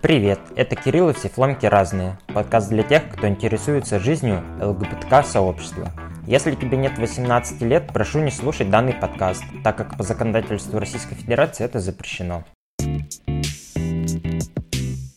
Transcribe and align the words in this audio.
Привет, 0.00 0.38
это 0.54 0.76
Кирилл 0.76 1.10
и 1.10 1.12
все 1.12 1.28
фломки 1.28 1.66
разные. 1.66 2.16
Подкаст 2.28 2.68
для 2.68 2.84
тех, 2.84 3.08
кто 3.10 3.26
интересуется 3.26 3.98
жизнью 3.98 4.44
ЛГБТК-сообщества. 4.60 5.90
Если 6.24 6.54
тебе 6.54 6.76
нет 6.76 6.96
18 6.98 7.62
лет, 7.62 7.88
прошу 7.92 8.20
не 8.20 8.30
слушать 8.30 8.70
данный 8.70 8.92
подкаст, 8.92 9.42
так 9.64 9.76
как 9.76 9.96
по 9.96 10.04
законодательству 10.04 10.78
Российской 10.78 11.16
Федерации 11.16 11.64
это 11.64 11.80
запрещено. 11.80 12.44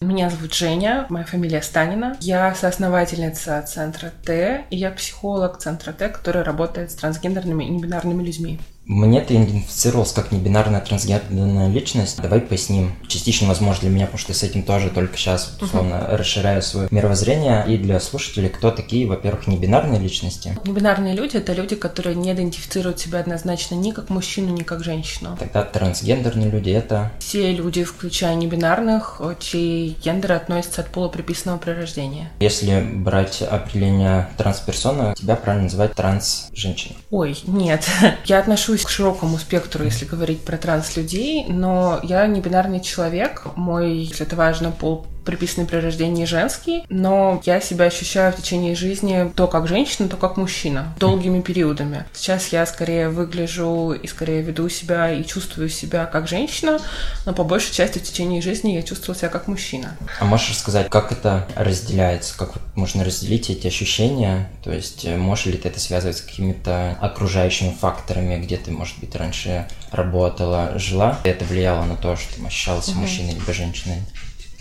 Меня 0.02 0.32
зовут 0.32 0.54
Женя, 0.54 1.06
моя 1.10 1.26
фамилия 1.26 1.62
Станина. 1.62 2.18
Я 2.20 2.54
соосновательница 2.56 3.62
Центра 3.62 4.12
Т, 4.26 4.66
и 4.72 4.78
я 4.78 4.90
психолог 4.90 5.60
Центра 5.60 5.94
Т, 5.94 6.10
который 6.10 6.42
работает 6.42 6.90
с 6.90 6.96
трансгендерными 6.96 7.66
и 7.66 7.70
небинарными 7.70 8.24
людьми. 8.24 8.60
Мне 8.86 9.22
ты 9.22 9.36
идентифицировался 9.36 10.16
как 10.16 10.32
небинарная 10.32 10.82
трансгендерная 10.82 11.70
личность. 11.70 12.22
Давай 12.22 12.42
поясним. 12.42 12.92
Частично, 13.08 13.48
возможно, 13.48 13.82
для 13.82 13.90
меня, 13.90 14.06
потому 14.06 14.20
что 14.20 14.32
я 14.32 14.38
с 14.38 14.44
этим 14.44 14.64
тоже 14.64 14.90
только 14.90 15.18
сейчас, 15.18 15.56
условно, 15.62 15.94
uh-huh. 15.96 16.16
расширяю 16.18 16.62
свое 16.62 16.88
мировоззрение. 16.92 17.64
И 17.68 17.78
для 17.78 18.00
слушателей, 18.00 18.50
кто 18.50 18.72
такие, 18.72 19.08
во-первых, 19.08 19.48
небинарные 19.48 20.00
личности? 20.00 20.58
Небинарные 20.66 21.16
люди– 21.16 21.38
это 21.38 21.54
люди, 21.54 21.76
которые 21.76 22.16
не 22.16 22.32
идентифицируют 22.34 23.00
себя 23.00 23.20
однозначно 23.20 23.76
ни 23.76 23.92
как 23.92 24.10
мужчину, 24.10 24.54
ни 24.54 24.64
как 24.64 24.84
женщину. 24.84 25.38
Тогда 25.40 25.64
трансгендерные 25.64 26.50
люди– 26.50 26.70
это? 26.72 27.12
Все 27.20 27.52
люди, 27.54 27.84
включая 27.84 28.36
небинарных, 28.36 29.22
чьи 29.40 29.96
гендеры 30.04 30.36
относятся 30.36 30.82
от 30.82 30.88
пола 30.88 31.08
приписанного 31.08 31.60
при 31.60 31.72
рождении. 31.72 32.30
Если 32.40 32.82
брать 32.82 33.42
определение 33.42 34.30
трансперсона, 34.38 35.14
тебя 35.16 35.36
правильно 35.36 35.66
называть 35.66 35.94
транс-женщиной? 35.94 36.98
Ой, 37.12 37.38
нет. 37.46 37.86
Я 38.26 38.40
отношусь 38.72 38.86
к 38.86 38.90
широкому 38.90 39.38
спектру, 39.38 39.84
если 39.84 40.06
говорить 40.06 40.42
про 40.42 40.58
транс-людей, 40.58 41.46
но 41.50 42.00
я 42.04 42.26
не 42.28 42.40
бинарный 42.40 42.80
человек. 42.80 43.48
Мой, 43.56 43.98
если 43.98 44.26
это 44.26 44.38
важно, 44.38 44.72
пол 44.72 45.06
приписанный 45.26 45.68
при 45.68 45.78
рождении 45.78 46.26
женский, 46.26 46.84
но 46.90 47.42
я 47.46 47.62
себя 47.62 47.86
ощущаю 47.86 48.34
в 48.34 48.38
течение 48.38 48.76
жизни 48.76 49.32
то 49.36 49.48
как 49.48 49.68
женщина, 49.68 50.10
то 50.10 50.18
как 50.18 50.38
мужчина, 50.38 50.94
долгими 51.00 51.42
периодами. 51.42 52.06
Сейчас 52.14 52.50
я 52.50 52.66
скорее 52.66 53.10
выгляжу 53.10 53.92
и 53.92 54.08
скорее 54.08 54.42
веду 54.42 54.70
себя 54.70 55.12
и 55.12 55.26
чувствую 55.26 55.70
себя 55.70 56.06
как 56.06 56.28
женщина, 56.28 56.80
но 57.26 57.34
по 57.34 57.44
большей 57.44 57.74
части 57.74 58.00
в 58.00 58.04
течение 58.04 58.42
жизни 58.42 58.72
я 58.72 58.82
чувствую 58.82 59.16
себя 59.16 59.30
как 59.30 59.48
мужчина. 59.48 59.98
А 60.20 60.26
можешь 60.26 60.50
рассказать, 60.50 60.90
как 60.90 61.12
это 61.12 61.48
разделяется, 61.56 62.38
как 62.38 62.54
можно 62.76 63.04
разделить 63.04 63.50
эти 63.50 63.68
ощущения? 63.68 64.50
То 64.64 64.72
есть 64.72 65.06
э, 65.06 65.18
можешь 65.18 65.46
ли 65.46 65.54
ты 65.54 65.70
это 65.70 65.80
связывать 65.80 66.18
с 66.18 66.22
какими-то 66.22 66.98
окружающими 67.02 67.76
факторами, 67.80 68.42
где 68.42 68.58
ты, 68.58 68.72
может 68.72 69.00
быть, 69.00 69.16
раньше 69.16 69.68
работала, 69.92 70.74
жила? 70.78 71.20
Это 71.24 71.46
влияло 71.46 71.86
на 71.86 71.96
то, 71.96 72.16
что 72.16 72.36
ты 72.36 72.46
ощущалась 72.46 72.90
угу. 72.90 73.00
мужчиной 73.00 73.34
либо 73.34 73.54
женщиной? 73.54 74.04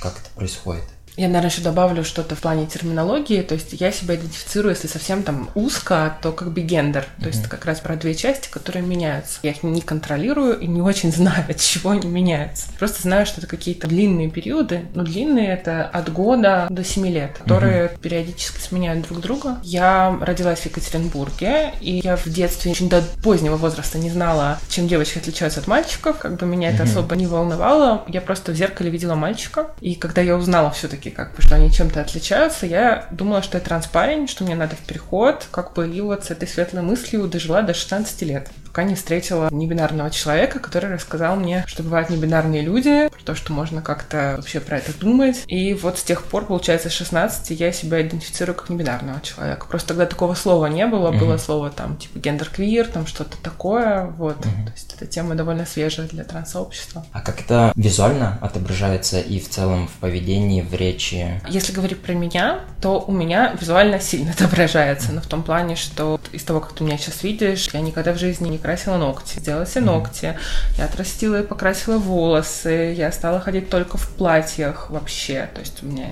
Как 0.01 0.19
это 0.19 0.31
происходит. 0.35 0.85
Я, 1.21 1.27
наверное, 1.27 1.51
еще 1.51 1.61
добавлю 1.61 2.03
что-то 2.03 2.35
в 2.35 2.41
плане 2.41 2.65
терминологии. 2.65 3.43
То 3.43 3.53
есть 3.53 3.75
я 3.75 3.93
себя 3.93 4.15
идентифицирую, 4.15 4.75
если 4.75 4.87
совсем 4.87 5.23
там 5.23 5.51
узко, 5.55 6.17
то 6.23 6.33
как 6.33 6.51
бы 6.51 6.63
гендер. 6.63 7.05
То 7.21 7.27
есть 7.27 7.47
как 7.47 7.67
раз 7.67 7.81
про 7.81 7.97
две 7.97 8.15
части, 8.15 8.49
которые 8.51 8.83
меняются. 8.83 9.39
Я 9.43 9.51
их 9.51 9.63
не 9.63 9.83
контролирую 9.83 10.59
и 10.59 10.67
не 10.67 10.81
очень 10.81 11.13
знаю, 11.21 11.45
от 11.47 11.59
чего 11.59 11.91
они 11.91 12.09
меняются. 12.09 12.69
Просто 12.79 13.03
знаю, 13.03 13.27
что 13.27 13.43
это 13.43 13.47
какие-то 13.49 13.87
длинные 13.87 14.31
периоды. 14.31 14.87
Но 14.95 15.03
длинные 15.03 15.49
это 15.49 15.85
от 15.85 16.11
года 16.11 16.67
до 16.71 16.83
семи 16.85 17.11
лет, 17.11 17.37
которые 17.37 17.85
mm-hmm. 17.85 18.01
периодически 18.01 18.59
сменяют 18.59 19.07
друг 19.07 19.21
друга. 19.21 19.59
Я 19.63 20.17
родилась 20.23 20.61
в 20.61 20.65
Екатеринбурге, 20.65 21.75
и 21.83 22.01
я 22.03 22.17
в 22.17 22.25
детстве 22.31 22.71
очень 22.71 22.89
до 22.89 23.03
позднего 23.23 23.57
возраста 23.57 23.99
не 23.99 24.09
знала, 24.09 24.59
чем 24.71 24.89
девочки 24.89 25.19
отличаются 25.19 25.61
от 25.61 25.67
мальчиков. 25.67 26.17
Как 26.17 26.39
бы 26.39 26.47
меня 26.47 26.71
mm-hmm. 26.71 26.75
это 26.77 26.83
особо 26.85 27.15
не 27.15 27.27
волновало. 27.27 28.07
Я 28.09 28.23
просто 28.23 28.53
в 28.53 28.55
зеркале 28.55 28.89
видела 28.89 29.17
мальчика. 29.17 29.67
И 29.83 29.95
когда 29.95 30.23
я 30.23 30.35
узнала 30.35 30.71
все-таки, 30.71 31.10
как 31.11 31.35
бы, 31.35 31.43
что 31.43 31.57
они 31.57 31.71
чем-то 31.71 32.01
отличаются, 32.01 32.67
я 32.67 33.07
думала, 33.11 33.43
что 33.43 33.59
я 33.59 33.65
транспарень, 33.65 34.29
что 34.29 34.45
мне 34.45 34.55
надо 34.55 34.77
в 34.77 34.81
переход, 34.81 35.47
как 35.51 35.75
бы, 35.75 35.89
и 35.89 36.01
вот 36.01 36.25
с 36.25 36.31
этой 36.31 36.49
светлой 36.49 36.83
мыслью 36.83 37.27
дожила 37.27 37.63
до 37.63 37.75
16 37.75 38.23
лет 38.23 38.49
пока 38.71 38.85
не 38.85 38.95
встретила 38.95 39.49
небинарного 39.51 40.11
человека, 40.11 40.61
который 40.61 40.95
рассказал 40.95 41.35
мне, 41.35 41.65
что 41.67 41.83
бывают 41.83 42.09
небинарные 42.09 42.63
люди, 42.63 43.09
про 43.09 43.21
то, 43.25 43.35
что 43.35 43.53
можно 43.53 43.83
как-то 43.83 44.35
вообще 44.37 44.61
про 44.61 44.79
это 44.79 44.97
думать. 44.97 45.43
И 45.49 45.75
вот 45.75 45.99
с 45.99 46.05
тех 46.05 46.23
пор, 46.23 46.47
получается, 46.47 46.89
с 46.89 46.93
16 46.93 47.51
я 47.59 47.73
себя 47.73 48.01
идентифицирую 48.01 48.55
как 48.55 48.71
небинарного 48.71 49.21
человека. 49.23 49.67
Просто 49.69 49.89
тогда 49.89 50.07
такого 50.07 50.35
слова 50.35 50.67
не 50.67 50.87
было, 50.87 51.11
mm-hmm. 51.11 51.19
было 51.19 51.37
слово 51.37 51.71
там 51.71 51.97
типа 51.97 52.19
гендер-квир, 52.21 52.87
там 52.87 53.09
что-то 53.09 53.37
такое, 53.43 54.05
вот. 54.05 54.37
Mm-hmm. 54.37 54.67
То 54.67 54.73
есть 54.73 54.90
эта 55.01 55.11
тема 55.11 55.35
довольно 55.35 55.65
свежая 55.65 56.07
для 56.07 56.25
транссообщества. 56.25 57.05
А 57.13 57.21
как 57.21 57.41
это 57.41 57.73
визуально 57.75 58.39
отображается 58.43 59.19
и 59.19 59.41
в 59.41 59.49
целом 59.49 59.89
в 59.89 59.93
поведении, 59.93 60.61
в 60.61 60.75
речи? 60.75 61.41
Если 61.49 61.73
говорить 61.73 62.01
про 62.03 62.13
меня, 62.13 62.61
то 62.83 63.01
у 63.01 63.13
меня 63.13 63.57
визуально 63.59 63.99
сильно 64.01 64.31
отображается, 64.39 65.13
но 65.13 65.21
в 65.21 65.27
том 65.27 65.43
плане, 65.43 65.77
что 65.77 66.21
из 66.33 66.43
того, 66.43 66.61
как 66.61 66.75
ты 66.75 66.85
меня 66.85 66.99
сейчас 66.99 67.23
видишь, 67.23 67.71
я 67.73 67.81
никогда 67.81 68.13
в 68.13 68.19
жизни 68.19 68.49
не 68.49 68.59
красила 68.59 68.97
ногти, 68.97 69.39
сделала 69.39 69.67
себе 69.67 69.83
ногти, 69.83 70.37
я 70.77 70.85
отрастила 70.85 71.41
и 71.41 71.47
покрасила 71.47 71.99
волосы, 71.99 72.95
я 72.97 73.11
стала 73.13 73.41
ходить 73.41 73.71
только 73.71 73.97
в 73.97 74.09
платьях 74.11 74.91
вообще, 74.91 75.49
то 75.55 75.61
есть 75.61 75.83
у 75.83 75.87
меня 75.87 76.09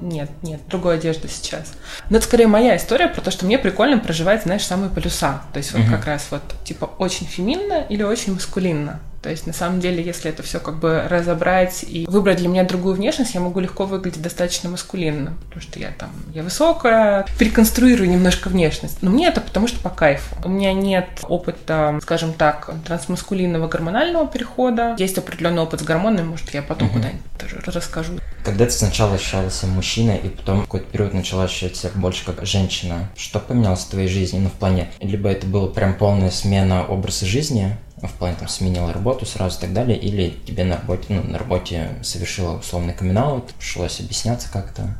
нет, 0.00 0.30
нет 0.42 0.60
другой 0.68 0.96
одежды 0.96 1.28
сейчас. 1.28 1.72
Но 2.10 2.18
это 2.18 2.26
скорее 2.26 2.46
моя 2.46 2.76
история 2.76 3.08
про 3.08 3.20
то, 3.20 3.30
что 3.30 3.46
мне 3.46 3.58
прикольно 3.58 3.98
проживать, 3.98 4.44
знаешь, 4.44 4.62
самые 4.62 4.90
полюса, 4.90 5.42
то 5.52 5.58
есть 5.58 5.72
вот 5.72 5.82
как 5.90 6.06
раз 6.06 6.28
вот 6.30 6.42
типа 6.64 6.84
очень 6.98 7.26
феминно 7.26 7.84
или 7.88 8.02
очень 8.02 8.27
маскулинно. 8.30 9.00
То 9.22 9.30
есть, 9.30 9.46
на 9.46 9.52
самом 9.52 9.80
деле, 9.80 10.02
если 10.02 10.30
это 10.30 10.42
все 10.42 10.60
как 10.60 10.78
бы 10.78 11.02
разобрать 11.08 11.84
и 11.86 12.06
выбрать 12.08 12.38
для 12.38 12.48
меня 12.48 12.64
другую 12.64 12.94
внешность, 12.94 13.34
я 13.34 13.40
могу 13.40 13.58
легко 13.58 13.84
выглядеть 13.84 14.22
достаточно 14.22 14.70
маскулинно. 14.70 15.34
Потому 15.44 15.60
что 15.60 15.80
я 15.80 15.90
там, 15.90 16.10
я 16.32 16.42
высокая, 16.42 17.26
переконструирую 17.38 18.08
немножко 18.08 18.48
внешность. 18.48 18.98
Но 19.02 19.10
мне 19.10 19.26
это 19.26 19.40
потому 19.40 19.66
что 19.66 19.80
по 19.80 19.90
кайфу. 19.90 20.36
У 20.44 20.48
меня 20.48 20.72
нет 20.72 21.08
опыта, 21.24 21.98
скажем 22.02 22.32
так, 22.32 22.70
трансмаскулинного 22.86 23.66
гормонального 23.66 24.26
перехода. 24.28 24.94
Есть 24.98 25.18
определенный 25.18 25.62
опыт 25.62 25.80
с 25.80 25.82
гормонами, 25.82 26.24
может, 26.24 26.54
я 26.54 26.62
потом 26.62 26.88
угу. 26.88 26.98
куда-нибудь 26.98 27.22
тоже 27.38 27.60
расскажу. 27.66 28.12
Когда 28.44 28.66
ты 28.66 28.70
сначала 28.70 29.16
ощущала 29.16 29.50
себя 29.50 29.72
мужчиной, 29.72 30.18
и 30.18 30.28
потом 30.28 30.60
в 30.60 30.62
какой-то 30.62 30.86
период 30.86 31.12
начала 31.12 31.44
ощущать 31.44 31.76
себя 31.76 31.90
больше 31.96 32.24
как 32.24 32.46
женщина, 32.46 33.10
что 33.16 33.40
поменялось 33.40 33.80
в 33.80 33.90
твоей 33.90 34.08
жизни? 34.08 34.38
Ну, 34.38 34.48
в 34.48 34.52
плане, 34.52 34.88
либо 35.00 35.28
это 35.28 35.46
была 35.46 35.68
прям 35.68 35.94
полная 35.94 36.30
смена 36.30 36.86
образа 36.86 37.26
жизни, 37.26 37.76
в 38.02 38.12
плане 38.12 38.36
там 38.38 38.48
сменила 38.48 38.92
работу 38.92 39.26
сразу 39.26 39.58
и 39.58 39.60
так 39.60 39.72
далее, 39.72 39.98
или 39.98 40.30
тебе 40.46 40.64
на 40.64 40.76
работе, 40.76 41.06
ну, 41.08 41.22
на 41.22 41.38
работе 41.38 41.90
совершила 42.02 42.58
условный 42.58 42.94
камин 42.94 43.42
пришлось 43.58 44.00
объясняться 44.00 44.48
как-то? 44.52 44.96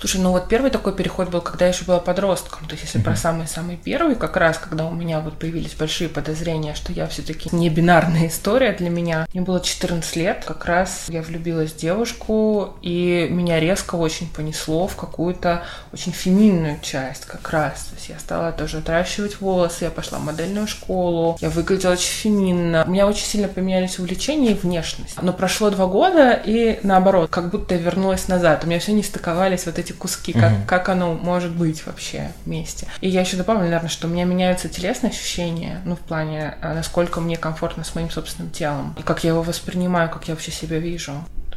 Слушай, 0.00 0.20
ну 0.20 0.32
вот 0.32 0.48
первый 0.48 0.70
такой 0.70 0.94
переход 0.94 1.30
был, 1.30 1.40
когда 1.40 1.66
я 1.66 1.72
еще 1.72 1.84
была 1.84 2.00
подростком. 2.00 2.66
То 2.66 2.72
есть, 2.72 2.84
если 2.84 3.00
mm-hmm. 3.00 3.04
про 3.04 3.16
самый-самый 3.16 3.76
первый, 3.76 4.16
как 4.16 4.36
раз, 4.36 4.58
когда 4.58 4.86
у 4.86 4.92
меня 4.92 5.20
вот 5.20 5.38
появились 5.38 5.74
большие 5.74 6.08
подозрения, 6.08 6.74
что 6.74 6.92
я 6.92 7.06
все-таки 7.06 7.48
не 7.52 7.70
бинарная 7.70 8.28
история 8.28 8.72
для 8.72 8.90
меня. 8.90 9.26
Мне 9.32 9.42
было 9.42 9.60
14 9.60 10.16
лет, 10.16 10.44
как 10.46 10.64
раз 10.64 11.06
я 11.08 11.22
влюбилась 11.22 11.72
в 11.72 11.76
девушку, 11.76 12.74
и 12.82 13.28
меня 13.30 13.60
резко 13.60 13.94
очень 13.94 14.28
понесло 14.28 14.86
в 14.86 14.96
какую-то 14.96 15.62
очень 15.92 16.12
феминную 16.12 16.80
часть 16.80 17.26
как 17.26 17.48
раз. 17.50 17.84
То 17.84 17.96
есть 17.96 18.08
я 18.08 18.18
стала 18.18 18.52
тоже 18.52 18.78
отращивать 18.78 19.40
волосы, 19.40 19.84
я 19.84 19.90
пошла 19.90 20.18
в 20.18 20.24
модельную 20.24 20.66
школу, 20.66 21.36
я 21.40 21.50
выглядела 21.50 21.92
очень 21.92 22.12
феминно. 22.12 22.84
У 22.86 22.90
меня 22.90 23.06
очень 23.06 23.26
сильно 23.26 23.48
поменялись 23.48 23.98
увлечения 23.98 24.52
и 24.52 24.54
внешность. 24.54 25.20
Но 25.20 25.32
прошло 25.32 25.70
два 25.70 25.86
года, 25.86 26.32
и 26.32 26.80
наоборот, 26.82 27.30
как 27.30 27.50
будто 27.50 27.74
я 27.74 27.80
вернулась 27.80 28.28
назад. 28.28 28.64
У 28.64 28.66
меня 28.66 28.80
все 28.80 28.92
не 28.92 29.02
стыковались 29.02 29.61
вот 29.66 29.78
эти 29.78 29.92
куски, 29.92 30.32
как, 30.32 30.52
угу. 30.52 30.60
как 30.66 30.88
оно 30.88 31.14
может 31.14 31.52
быть 31.52 31.84
вообще 31.86 32.32
вместе. 32.44 32.86
И 33.00 33.08
я 33.08 33.20
еще 33.20 33.36
добавлю, 33.36 33.64
наверное, 33.64 33.88
что 33.88 34.06
у 34.06 34.10
меня 34.10 34.24
меняются 34.24 34.68
телесные 34.68 35.10
ощущения, 35.10 35.80
ну, 35.84 35.96
в 35.96 36.00
плане, 36.00 36.56
а, 36.60 36.74
насколько 36.74 37.20
мне 37.20 37.36
комфортно 37.36 37.84
с 37.84 37.94
моим 37.94 38.10
собственным 38.10 38.50
телом, 38.50 38.94
и 38.98 39.02
как 39.02 39.24
я 39.24 39.30
его 39.30 39.42
воспринимаю, 39.42 40.10
как 40.10 40.28
я 40.28 40.34
вообще 40.34 40.50
себя 40.50 40.78
вижу 40.78 41.12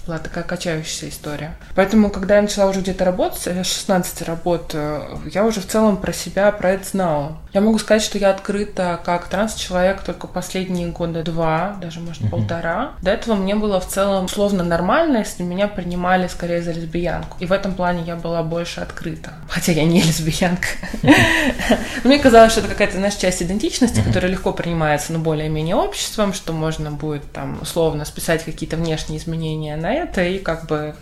была 0.06 0.20
такая 0.20 0.44
качающаяся 0.44 1.10
история. 1.10 1.56
Поэтому, 1.76 2.10
когда 2.10 2.36
я 2.36 2.42
начала 2.42 2.70
уже 2.70 2.82
где-то 2.82 3.06
работать, 3.06 3.46
я 3.48 3.64
16 3.64 4.22
работаю, 4.24 5.20
я 5.34 5.44
уже 5.46 5.62
в 5.62 5.68
целом 5.68 5.98
про 5.98 6.14
себя, 6.14 6.52
про 6.52 6.72
это 6.72 6.88
знала. 6.88 7.38
Я 7.56 7.62
могу 7.62 7.80
сказать, 7.80 8.02
что 8.02 8.18
я 8.18 8.32
открыта 8.32 9.00
как 9.06 9.30
транс-человек 9.30 10.02
только 10.02 10.28
последние 10.28 10.90
года 10.90 11.24
два, 11.24 11.78
даже, 11.80 12.02
может, 12.02 12.24
mm-hmm. 12.24 12.30
полтора. 12.30 12.92
До 13.02 13.12
этого 13.12 13.36
мне 13.36 13.56
было 13.56 13.80
в 13.80 13.88
целом 13.88 14.26
условно 14.26 14.62
нормально, 14.62 15.20
если 15.20 15.42
меня 15.44 15.70
принимали 15.70 16.28
скорее 16.28 16.62
за 16.62 16.74
лесбиянку. 16.74 17.38
И 17.40 17.46
в 17.46 17.54
этом 17.54 17.74
плане 17.74 18.04
я 18.06 18.18
была 18.18 18.44
больше 18.44 18.82
открыта. 18.82 19.36
Хотя 19.48 19.72
я 19.72 19.86
не 19.86 20.02
лесбиянка. 20.04 20.68
Мне 22.04 22.20
казалось, 22.20 22.52
что 22.52 22.60
это 22.60 22.72
какая-то, 22.72 22.98
знаешь, 22.98 23.16
часть 23.16 23.42
идентичности, 23.42 24.02
которая 24.02 24.30
легко 24.30 24.52
принимается, 24.52 25.14
но 25.14 25.20
более-менее 25.20 25.78
обществом, 25.78 26.34
что 26.34 26.52
можно 26.52 26.92
будет 26.92 27.32
там 27.32 27.60
условно 27.62 28.04
списать 28.04 28.44
какие-то 28.44 28.76
внешние 28.76 29.18
изменения 29.18 29.78
на 29.78 29.94
это, 29.94 30.26
и 30.26 30.40
как 30.40 30.66
бы, 30.66 30.94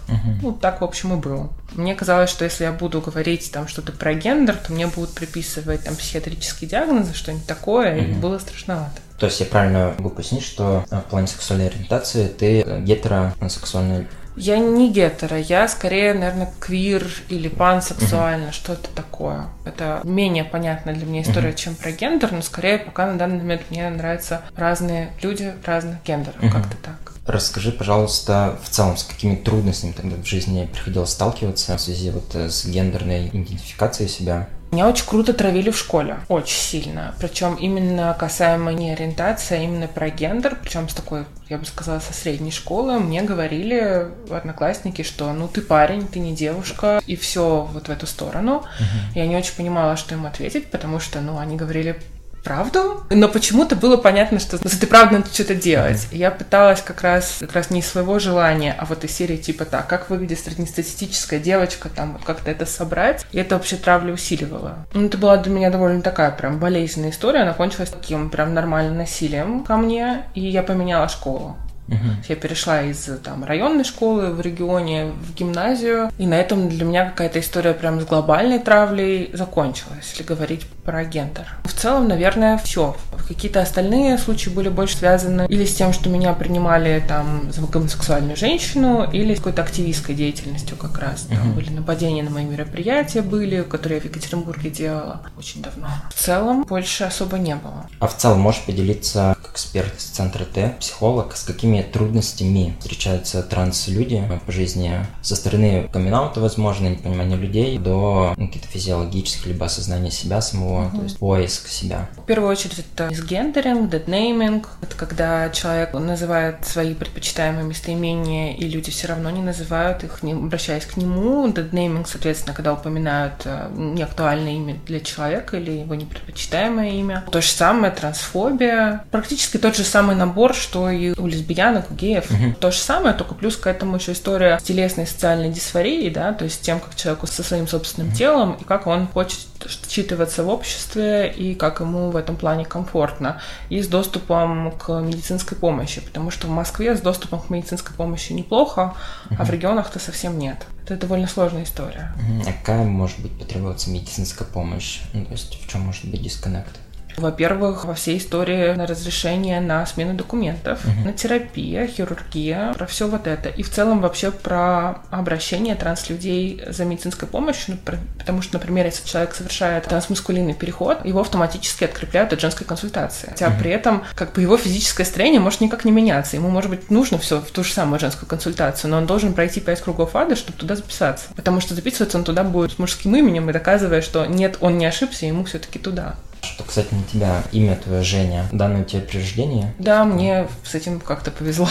ну, 0.44 0.51
так, 0.51 0.81
в 0.81 0.83
общем, 0.83 1.13
и 1.13 1.15
было. 1.15 1.49
Мне 1.71 1.95
казалось, 1.95 2.29
что 2.29 2.45
если 2.45 2.65
я 2.65 2.71
буду 2.71 3.01
говорить 3.01 3.51
там 3.51 3.67
что-то 3.67 3.91
про 3.91 4.13
гендер, 4.13 4.56
то 4.57 4.71
мне 4.71 4.85
будут 4.85 5.15
приписывать 5.15 5.83
там 5.85 5.95
психиатрические 5.95 6.43
диагнозы, 6.66 7.13
что-нибудь 7.13 7.48
такое, 7.48 7.95
mm-hmm. 7.95 8.12
и 8.12 8.13
было 8.13 8.38
страшновато. 8.40 9.01
То 9.19 9.28
есть 9.28 9.40
я 9.40 9.45
правильно 9.45 9.94
могу 9.98 10.10
пояснить, 10.10 10.44
что 10.44 10.86
в 10.90 11.01
плане 11.10 11.28
сексуальной 11.28 11.68
ориентации 11.68 12.28
ты 12.28 12.63
гетеросексуальный 12.81 14.07
Я 14.36 14.57
не 14.57 14.92
гетера, 14.92 15.40
я 15.40 15.68
скорее, 15.68 16.13
наверное, 16.13 16.51
квир 16.60 17.06
или 17.30 17.48
пансексуально, 17.48 18.48
угу. 18.48 18.54
что-то 18.54 18.90
такое. 18.94 19.45
Это 19.63 20.01
менее 20.04 20.44
понятная 20.44 20.95
для 20.95 21.06
меня 21.06 21.22
история, 21.22 21.50
угу. 21.50 21.57
чем 21.57 21.75
про 21.75 21.92
гендер, 21.92 22.31
но 22.31 22.42
скорее 22.42 22.80
пока 22.80 23.06
на 23.06 23.18
данный 23.18 23.38
момент 23.38 23.62
мне 23.69 23.90
нравятся 23.90 24.42
разные 24.56 25.13
люди 25.22 25.54
разных 25.63 26.04
гендеров, 26.04 26.42
угу. 26.42 26.51
как-то 26.51 26.75
так. 26.84 27.13
Расскажи, 27.25 27.72
пожалуйста, 27.72 28.60
в 28.62 28.69
целом, 28.69 28.98
с 28.98 29.04
какими 29.04 29.36
трудностями 29.36 29.94
тогда 29.94 30.18
в 30.18 30.25
жизни 30.25 30.68
приходилось 30.69 31.12
сталкиваться 31.12 31.78
в 31.78 31.81
связи 31.81 32.10
вот 32.12 32.36
э, 32.36 32.50
с 32.50 32.66
гендерной 32.66 33.30
идентификацией 33.30 34.10
себя? 34.10 34.50
Меня 34.73 34.89
очень 34.89 35.05
круто 35.05 35.33
травили 35.33 35.69
в 35.69 35.77
школе, 35.77 36.17
очень 36.29 36.57
сильно. 36.57 37.13
Причем 37.19 37.53
именно 37.53 38.15
касаемо 38.19 38.73
не 38.73 38.89
ориентации, 38.89 39.59
а 39.59 39.61
именно 39.61 39.87
про 39.87 40.09
гендер. 40.09 40.57
Причем 40.59 40.89
с 40.89 40.95
такой, 40.95 41.25
я 41.47 41.59
бы 41.59 41.65
сказала, 41.65 41.99
со 41.99 42.11
средней 42.11 42.49
школы 42.49 42.97
мне 42.97 43.21
говорили 43.21 44.07
одноклассники, 44.31 45.03
что 45.03 45.31
ну 45.31 45.47
ты 45.47 45.61
парень, 45.61 46.07
ты 46.07 46.17
не 46.17 46.33
девушка, 46.33 47.03
и 47.05 47.15
все 47.15 47.69
вот 47.71 47.87
в 47.87 47.91
эту 47.91 48.07
сторону. 48.07 48.63
Uh-huh. 48.79 49.13
Я 49.13 49.27
не 49.27 49.37
очень 49.37 49.55
понимала, 49.55 49.95
что 49.95 50.15
им 50.15 50.25
ответить, 50.25 50.71
потому 50.71 50.99
что, 50.99 51.21
ну, 51.21 51.37
они 51.37 51.55
говорили 51.55 52.01
правду, 52.44 53.04
но 53.10 53.28
почему-то 53.28 53.75
было 53.75 53.98
понятно, 53.98 54.40
что 54.40 54.57
ну, 54.62 54.69
ты 54.69 54.86
правда 54.88 55.19
надо 55.19 55.34
что-то 55.34 55.56
делать. 55.56 56.07
Mm-hmm. 56.12 56.18
Я 56.18 56.31
пыталась 56.31 56.81
как 56.81 57.01
раз, 57.01 57.38
как 57.40 57.54
раз 57.54 57.69
не 57.69 57.80
из 57.80 57.88
своего 57.88 58.19
желания, 58.19 58.75
а 58.78 58.86
вот 58.86 59.04
из 59.04 59.12
серии 59.12 59.38
типа 59.38 59.66
так, 59.66 59.88
как 59.88 60.10
выглядит 60.10 60.40
среднестатистическая 60.40 61.40
девочка, 61.40 61.90
там 61.90 62.13
вот 62.13 62.24
как-то 62.24 62.51
это 62.51 62.66
собрать. 62.66 63.25
И 63.31 63.40
это 63.40 63.56
вообще 63.56 63.78
травлю 63.78 64.13
усиливало. 64.13 64.86
Ну, 64.94 65.06
это 65.06 65.18
была 65.18 65.38
для 65.38 65.51
меня 65.51 65.69
довольно 65.69 66.01
такая 66.01 66.31
прям 66.31 66.60
болезненная 66.60 67.12
история, 67.12 67.42
она 67.42 67.54
кончилась 67.54 67.90
таким 67.90 68.30
прям 68.30 68.54
нормальным 68.54 68.98
насилием 68.98 69.63
ко 69.63 69.78
мне, 69.78 70.25
и 70.36 70.42
я 70.42 70.63
поменяла 70.63 71.07
школу. 71.07 71.57
Угу. 71.88 71.98
Я 72.30 72.36
перешла 72.36 72.81
из 72.81 73.10
там, 73.24 73.44
районной 73.44 73.84
школы 73.84 74.31
в 74.31 74.42
регионе 74.42 75.07
в 75.07 75.34
гимназию, 75.34 76.10
и 76.18 76.25
на 76.25 76.36
этом 76.36 76.69
для 76.69 76.86
меня 76.86 77.10
какая-то 77.10 77.40
история 77.40 77.74
прям 77.74 78.00
с 78.00 78.06
глобальной 78.06 78.60
травлей 78.60 79.30
закончилась, 79.34 80.10
если 80.12 80.24
говорить 80.24 80.66
про 80.86 81.04
гендер. 81.04 81.48
В 81.63 81.72
целом, 81.83 82.07
наверное, 82.07 82.57
все. 82.57 82.95
Какие-то 83.27 83.62
остальные 83.62 84.18
случаи 84.18 84.50
были 84.50 84.69
больше 84.69 84.97
связаны 84.97 85.45
или 85.50 85.65
с 85.65 85.75
тем, 85.75 85.91
что 85.94 86.09
меня 86.09 86.33
принимали 86.33 87.03
там 87.07 87.51
за 87.51 87.62
гомосексуальную 87.62 88.38
женщину, 88.38 89.09
или 89.12 89.33
с 89.33 89.38
какой-то 89.38 89.63
активистской 89.63 90.15
деятельностью 90.15 90.77
как 90.77 90.97
раз. 91.00 91.24
Там 91.24 91.50
угу. 91.50 91.56
были 91.56 91.69
нападения 91.69 92.24
на 92.24 92.30
мои 92.30 92.45
мероприятия 92.45 93.21
были, 93.21 93.62
которые 93.63 93.97
я 93.97 94.01
в 94.01 94.06
Екатеринбурге 94.06 94.69
делала 94.69 95.21
очень 95.38 95.62
давно. 95.62 95.88
В 96.13 96.19
целом, 96.19 96.63
больше 96.63 97.03
особо 97.03 97.38
не 97.38 97.56
было. 97.56 97.88
А 98.00 98.07
в 98.07 98.15
целом 98.15 98.39
можешь 98.39 98.62
поделиться, 98.62 99.35
как 99.41 99.51
эксперт 99.53 99.97
из 99.97 100.03
Центра 100.03 100.45
Т, 100.45 100.75
психолог, 100.80 101.35
с 101.35 101.44
какими 101.44 101.81
трудностями 101.81 102.75
встречаются 102.80 103.44
транс-люди 103.44 104.24
по 104.45 104.51
жизни 104.51 105.06
со 105.21 105.35
стороны 105.35 105.89
камин 105.91 106.13
возможно, 106.13 106.88
непонимания 106.88 107.35
людей, 107.35 107.77
до 107.77 108.33
ну, 108.38 108.47
каких-то 108.47 108.68
физиологических, 108.68 109.47
либо 109.47 109.65
осознания 109.65 110.12
себя 110.12 110.41
самого, 110.41 110.88
угу. 110.88 110.97
то 110.97 111.03
есть 111.03 111.18
поиск 111.18 111.72
себя. 111.73 112.07
В 112.17 112.25
первую 112.25 112.49
очередь 112.49 112.79
это 112.79 113.09
изгендеринг, 113.11 113.89
деднейминг. 113.89 114.69
Это 114.81 114.95
когда 114.95 115.49
человек 115.49 115.93
называет 115.93 116.65
свои 116.65 116.93
предпочитаемые 116.93 117.65
местоимения, 117.65 118.55
и 118.55 118.67
люди 118.67 118.91
все 118.91 119.07
равно 119.07 119.29
не 119.29 119.41
называют 119.41 120.03
их, 120.03 120.23
не 120.23 120.33
обращаясь 120.33 120.85
к 120.85 120.97
нему. 120.97 121.51
Деднейминг, 121.51 122.07
соответственно, 122.07 122.55
когда 122.55 122.73
упоминают 122.73 123.41
э, 123.45 123.69
неактуальное 123.73 124.53
имя 124.53 124.77
для 124.85 124.99
человека 124.99 125.57
или 125.57 125.71
его 125.71 125.95
непредпочитаемое 125.95 126.91
имя. 126.91 127.23
То 127.31 127.41
же 127.41 127.49
самое 127.49 127.91
трансфобия. 127.91 129.03
Практически 129.11 129.57
тот 129.57 129.75
же 129.75 129.83
самый 129.83 130.15
набор, 130.15 130.53
что 130.53 130.89
и 130.89 131.13
у 131.19 131.27
лесбиянок, 131.27 131.91
у 131.91 131.93
геев. 131.95 132.29
Угу. 132.29 132.55
То 132.59 132.71
же 132.71 132.77
самое, 132.77 133.15
только 133.15 133.33
плюс 133.33 133.57
к 133.57 133.67
этому 133.67 133.97
еще 133.97 134.11
история 134.11 134.59
телесной 134.63 135.07
социальной 135.07 135.49
дисфории, 135.49 136.09
да, 136.09 136.33
то 136.33 136.45
есть 136.45 136.61
тем, 136.61 136.79
как 136.79 136.95
человеку 136.95 137.27
со 137.27 137.43
своим 137.43 137.67
собственным 137.67 138.09
угу. 138.09 138.17
телом 138.17 138.57
и 138.59 138.63
как 138.63 138.87
он 138.87 139.07
хочет 139.07 139.39
считываться 139.69 140.44
в 140.44 140.50
обществе 140.50 141.31
и 141.31 141.56
как 141.56 141.80
ему 141.80 142.12
в 142.12 142.15
этом 142.15 142.36
плане 142.36 142.65
комфортно. 142.65 143.42
И 143.69 143.81
с 143.81 143.88
доступом 143.88 144.71
к 144.71 145.01
медицинской 145.01 145.57
помощи, 145.57 146.01
потому 146.01 146.31
что 146.31 146.48
в 146.48 146.51
Москве 146.51 146.95
с 146.95 147.01
доступом 147.01 147.42
к 147.42 147.50
медицинской 147.50 147.95
помощи 147.95 148.33
неплохо, 148.33 148.95
uh 149.30 149.36
а 149.38 149.45
в 149.45 149.50
регионах-то 149.50 150.00
совсем 150.00 150.38
нет. 150.38 150.65
Это 150.83 150.98
довольно 150.98 151.27
сложная 151.27 151.63
история. 151.63 152.13
А 152.45 152.51
какая 152.51 152.83
может 152.83 153.19
быть 153.19 153.31
потребоваться 153.38 153.89
медицинская 153.89 154.48
помощь? 154.48 155.01
Ну, 155.13 155.25
то 155.25 155.31
есть 155.31 155.62
в 155.62 155.68
чем 155.68 155.81
может 155.81 156.06
быть 156.06 156.21
дисконнект? 156.21 156.77
Во-первых, 157.18 157.86
во 157.86 157.94
всей 157.94 158.18
истории 158.18 158.74
на 158.74 158.88
разрешение 158.88 159.60
на 159.62 159.86
смену 159.86 160.13
документов, 160.13 160.80
угу. 160.86 161.06
на 161.06 161.13
терапия, 161.13 161.88
хирургия, 161.88 162.74
про 162.74 162.86
все 162.86 163.07
вот 163.07 163.27
это. 163.27 163.50
И 163.50 163.63
в 163.63 163.69
целом 163.69 164.01
вообще 164.01 164.31
про 164.31 165.01
обращение 165.10 165.75
транслюдей 165.75 166.62
за 166.68 166.86
медицинской 166.86 167.27
помощью, 167.27 167.75
ну, 167.75 167.98
потому 168.18 168.42
что, 168.42 168.54
например, 168.54 168.86
если 168.86 169.07
человек 169.07 169.36
совершает 169.36 169.86
трансмускулинный 169.86 170.54
переход, 170.54 171.06
его 171.06 171.21
автоматически 171.21 171.83
открепляют 171.83 172.33
от 172.33 172.42
женской 172.42 172.65
консультации. 172.65 173.27
Хотя 173.30 173.48
угу. 173.48 173.59
при 173.59 173.71
этом 173.71 174.04
как 174.16 174.33
бы 174.33 174.42
его 174.42 174.57
физическое 174.57 175.06
строение 175.06 175.39
может 175.39 175.62
никак 175.62 175.86
не 175.86 175.92
меняться. 175.92 176.36
Ему, 176.36 176.50
может 176.50 176.69
быть, 176.69 176.89
нужно 176.89 177.18
все 177.18 177.39
в 177.39 177.51
ту 177.51 177.63
же 177.63 177.74
самую 177.74 178.00
женскую 178.00 178.27
консультацию, 178.27 178.92
но 178.92 178.98
он 178.98 179.06
должен 179.06 179.33
пройти 179.33 179.59
пять 179.59 179.81
кругов 179.81 180.16
ада, 180.16 180.36
чтобы 180.36 180.57
туда 180.57 180.75
записаться. 180.75 181.25
Потому 181.36 181.62
что 181.62 181.75
записываться 181.75 182.18
он 182.18 182.24
туда 182.24 182.44
будет 182.44 182.74
с 182.74 182.80
мужским 182.80 183.16
именем 183.16 183.50
и 183.50 183.54
доказывая, 183.54 184.01
что 184.01 184.25
нет, 184.25 184.57
он 184.62 184.77
не 184.77 184.86
ошибся, 184.86 185.25
ему 185.25 185.44
все-таки 185.45 185.80
туда. 185.80 186.16
Что, 186.44 186.63
кстати, 186.63 186.94
на 186.94 187.04
тебя 187.04 187.44
имя 187.51 187.75
твое 187.75 188.04
Женя. 188.04 188.45
Данное 188.51 188.81
у 188.81 188.86
тебя 188.86 189.01
прирождение? 189.01 189.74
Да, 189.80 190.04
мне 190.04 190.48
с 190.63 190.75
этим 190.75 191.00
как-то 191.00 191.31
повезло. 191.31 191.68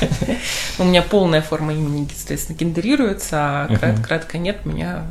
У 0.78 0.84
меня 0.84 1.02
полная 1.02 1.40
форма 1.40 1.72
имени, 1.72 2.06
соответственно, 2.14 2.56
гендерируется, 2.56 3.64
а 3.64 3.96
кратко 4.02 4.38
нет, 4.38 4.66
меня 4.66 5.06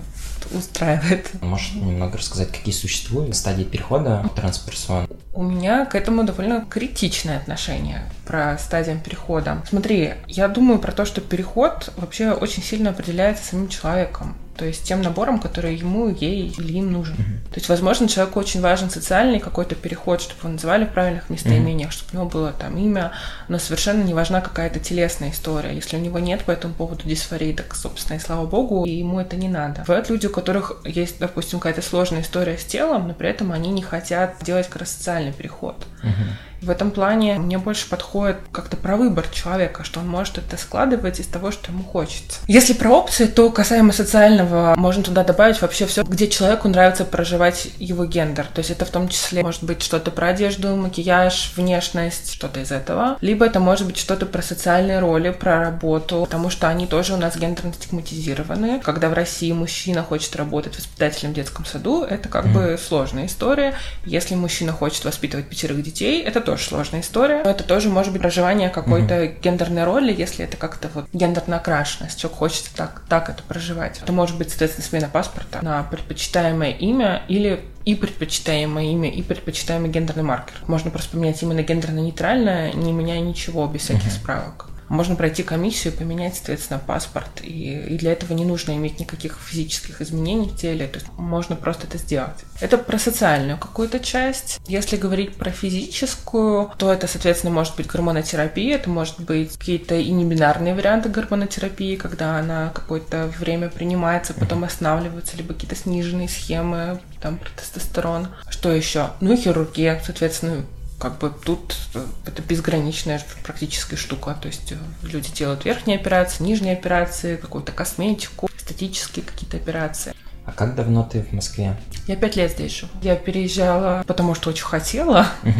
устраивает. 0.53 1.31
Можешь 1.41 1.73
немного 1.73 2.17
рассказать, 2.17 2.51
какие 2.51 2.73
существуют 2.73 3.35
стадии 3.35 3.63
перехода 3.63 4.29
трансперсон? 4.35 5.07
У 5.33 5.43
меня 5.43 5.85
к 5.85 5.95
этому 5.95 6.23
довольно 6.23 6.65
критичное 6.69 7.37
отношение 7.37 8.03
про 8.25 8.57
стадиям 8.57 8.99
перехода. 8.99 9.63
Смотри, 9.67 10.13
я 10.27 10.47
думаю 10.47 10.79
про 10.79 10.91
то, 10.91 11.05
что 11.05 11.21
переход 11.21 11.91
вообще 11.97 12.31
очень 12.31 12.63
сильно 12.63 12.91
определяется 12.91 13.43
самим 13.43 13.67
человеком 13.67 14.35
то 14.57 14.65
есть 14.65 14.83
тем 14.83 15.01
набором, 15.01 15.39
который 15.39 15.75
ему, 15.75 16.09
ей 16.09 16.53
или 16.57 16.73
им 16.73 16.91
нужен. 16.91 17.15
Mm-hmm. 17.15 17.49
То 17.49 17.55
есть, 17.55 17.69
возможно, 17.69 18.07
человеку 18.07 18.39
очень 18.39 18.61
важен 18.61 18.89
социальный 18.89 19.39
какой-то 19.39 19.75
переход, 19.75 20.21
чтобы 20.21 20.39
его 20.41 20.49
называли 20.49 20.85
в 20.85 20.91
правильных 20.91 21.29
местоимениях, 21.29 21.89
mm-hmm. 21.89 21.93
чтобы 21.93 22.11
у 22.11 22.15
него 22.15 22.29
было 22.29 22.51
там 22.51 22.77
имя, 22.77 23.11
но 23.47 23.59
совершенно 23.59 24.03
не 24.03 24.13
важна 24.13 24.41
какая-то 24.41 24.79
телесная 24.79 25.31
история. 25.31 25.73
Если 25.73 25.97
у 25.97 25.99
него 25.99 26.19
нет 26.19 26.43
по 26.43 26.51
этому 26.51 26.73
поводу 26.73 27.07
дисфории, 27.07 27.53
так, 27.53 27.75
собственно, 27.75 28.17
и 28.17 28.19
слава 28.19 28.45
богу, 28.45 28.85
и 28.85 28.91
ему 28.91 29.19
это 29.19 29.35
не 29.35 29.49
надо. 29.49 29.81
Бывают 29.81 30.09
люди, 30.09 30.27
у 30.27 30.31
которых 30.31 30.81
есть, 30.85 31.19
допустим, 31.19 31.59
какая-то 31.59 31.81
сложная 31.81 32.21
история 32.21 32.57
с 32.57 32.63
телом, 32.63 33.07
но 33.07 33.13
при 33.13 33.29
этом 33.29 33.51
они 33.51 33.69
не 33.69 33.81
хотят 33.81 34.35
делать 34.41 34.67
как 34.67 34.81
раз 34.81 34.91
социальный 34.91 35.33
переход. 35.33 35.85
Mm-hmm. 36.03 36.54
В 36.65 36.71
этом 36.71 36.89
плане 36.89 37.37
мне 37.37 37.59
больше 37.59 37.87
подходит 37.87 38.37
как-то 38.51 38.75
про 38.75 38.97
выбор 38.97 39.27
человека, 39.27 39.83
что 39.83 39.99
он 39.99 40.07
может 40.07 40.39
это 40.39 40.57
складывать 40.57 41.19
из 41.19 41.27
того, 41.27 41.51
что 41.51 41.71
ему 41.71 41.83
хочется. 41.83 42.39
Если 42.47 42.73
про 42.73 42.89
опции, 42.89 43.27
то 43.27 43.51
касаемо 43.51 43.93
социального, 43.93 44.73
можно 44.75 45.03
туда 45.03 45.23
добавить 45.23 45.61
вообще 45.61 45.85
все, 45.85 46.01
где 46.01 46.27
человеку 46.27 46.67
нравится 46.67 47.05
проживать 47.05 47.69
его 47.77 48.05
гендер. 48.05 48.47
То 48.47 48.59
есть 48.59 48.71
это 48.71 48.83
в 48.83 48.89
том 48.89 49.09
числе 49.09 49.43
может 49.43 49.63
быть 49.63 49.83
что-то 49.83 50.09
про 50.09 50.29
одежду, 50.29 50.75
макияж, 50.75 51.53
внешность, 51.55 52.33
что-то 52.33 52.59
из 52.59 52.71
этого. 52.71 53.17
Либо 53.21 53.45
это 53.45 53.59
может 53.59 53.85
быть 53.85 53.97
что-то 53.97 54.25
про 54.25 54.41
социальные 54.41 54.97
роли, 54.97 55.29
про 55.29 55.59
работу, 55.59 56.21
потому 56.23 56.49
что 56.49 56.67
они 56.67 56.87
тоже 56.87 57.13
у 57.13 57.17
нас 57.17 57.37
гендерно 57.37 57.73
стигматизированы. 57.73 58.79
Когда 58.79 59.09
в 59.09 59.13
России 59.13 59.51
мужчина 59.51 60.01
хочет 60.01 60.35
работать 60.35 60.75
воспитателем 60.75 61.33
в 61.33 61.35
детском 61.35 61.63
саду, 61.63 62.01
это 62.01 62.27
как 62.27 62.47
mm. 62.47 62.53
бы 62.53 62.79
сложная 62.83 63.27
история. 63.27 63.75
Если 64.03 64.33
мужчина 64.33 64.71
хочет 64.71 65.05
воспитывать 65.05 65.47
пятерых 65.47 65.83
детей, 65.83 66.23
это 66.23 66.41
тоже 66.41 66.54
тоже 66.55 66.69
сложная 66.69 67.01
история. 67.01 67.43
Но 67.43 67.51
это 67.51 67.63
тоже 67.63 67.89
может 67.89 68.13
быть 68.13 68.21
проживание 68.21 68.69
какой-то 68.69 69.15
mm-hmm. 69.15 69.41
гендерной 69.41 69.83
роли, 69.83 70.13
если 70.17 70.45
это 70.45 70.57
как-то 70.57 70.89
вот 70.93 71.05
гендерно 71.11 71.57
окрашено, 71.57 72.05
если 72.05 72.19
человек 72.19 72.39
хочет 72.39 72.69
так, 72.75 73.01
так 73.09 73.29
это 73.29 73.43
проживать. 73.43 73.99
Это 74.01 74.11
может 74.13 74.37
быть, 74.37 74.49
соответственно, 74.49 74.87
смена 74.87 75.09
паспорта 75.11 75.59
на 75.61 75.83
предпочитаемое 75.83 76.71
имя 76.71 77.23
или 77.27 77.61
и 77.83 77.93
предпочитаемое 77.93 78.85
имя, 78.85 79.11
и 79.11 79.21
предпочитаемый 79.21 79.91
гендерный 79.91 80.23
маркер. 80.23 80.55
Можно 80.67 80.89
просто 80.89 81.11
поменять 81.11 81.41
именно 81.43 81.61
гендерно-нейтральное, 81.61 82.73
не 82.73 82.91
меняя 82.93 83.19
ничего, 83.19 83.67
без 83.67 83.81
всяких 83.81 84.07
mm-hmm. 84.07 84.11
справок. 84.11 84.65
Можно 84.89 85.15
пройти 85.15 85.43
комиссию, 85.43 85.93
поменять, 85.93 86.35
соответственно, 86.35 86.79
паспорт. 86.85 87.29
И, 87.41 87.73
и 87.89 87.97
для 87.97 88.11
этого 88.11 88.33
не 88.33 88.45
нужно 88.45 88.75
иметь 88.75 88.99
никаких 88.99 89.37
физических 89.39 90.01
изменений 90.01 90.49
в 90.49 90.55
теле. 90.55 90.87
То 90.87 90.99
есть 90.99 91.11
можно 91.17 91.55
просто 91.55 91.87
это 91.87 91.97
сделать. 91.97 92.43
Это 92.61 92.77
про 92.77 92.97
социальную 92.99 93.57
какую-то 93.57 93.99
часть. 93.99 94.59
Если 94.67 94.97
говорить 94.97 95.35
про 95.35 95.51
физическую, 95.51 96.71
то 96.77 96.91
это, 96.91 97.07
соответственно, 97.07 97.53
может 97.53 97.75
быть 97.75 97.87
гормонотерапия, 97.87 98.75
это 98.75 98.89
может 98.89 99.19
быть 99.19 99.57
какие-то 99.57 99.95
и 99.95 100.11
небинарные 100.11 100.75
варианты 100.75 101.09
гормонотерапии, 101.09 101.95
когда 101.95 102.37
она 102.37 102.69
какое-то 102.69 103.31
время 103.39 103.69
принимается, 103.69 104.33
потом 104.33 104.63
останавливается, 104.63 105.37
либо 105.37 105.53
какие-то 105.53 105.75
сниженные 105.75 106.29
схемы, 106.29 106.99
там, 107.21 107.37
про 107.37 107.49
тестостерон. 107.49 108.27
Что 108.49 108.71
еще? 108.71 109.11
Ну 109.19 109.33
и 109.33 109.37
хирургия, 109.37 110.01
соответственно, 110.05 110.65
как 110.99 111.17
бы 111.19 111.31
тут 111.43 111.75
э, 111.93 112.05
это 112.25 112.41
безграничная 112.41 113.21
практическая 113.43 113.95
штука. 113.95 114.35
То 114.41 114.47
есть 114.47 114.71
э, 114.71 114.77
люди 115.03 115.31
делают 115.31 115.65
верхние 115.65 115.97
операции, 115.97 116.43
нижние 116.43 116.73
операции, 116.73 117.35
какую-то 117.35 117.71
косметику, 117.71 118.49
эстетические 118.57 119.25
какие-то 119.25 119.57
операции. 119.57 120.13
А 120.45 120.51
как 120.51 120.75
давно 120.75 121.03
ты 121.03 121.23
в 121.23 121.33
Москве? 121.33 121.75
Я 122.07 122.15
пять 122.15 122.35
лет 122.35 122.51
здесь 122.51 122.71
живу. 122.71 122.91
Я 123.01 123.15
переезжала, 123.15 124.03
потому 124.05 124.35
что 124.35 124.49
очень 124.49 124.63
хотела. 124.63 125.27
Угу 125.43 125.51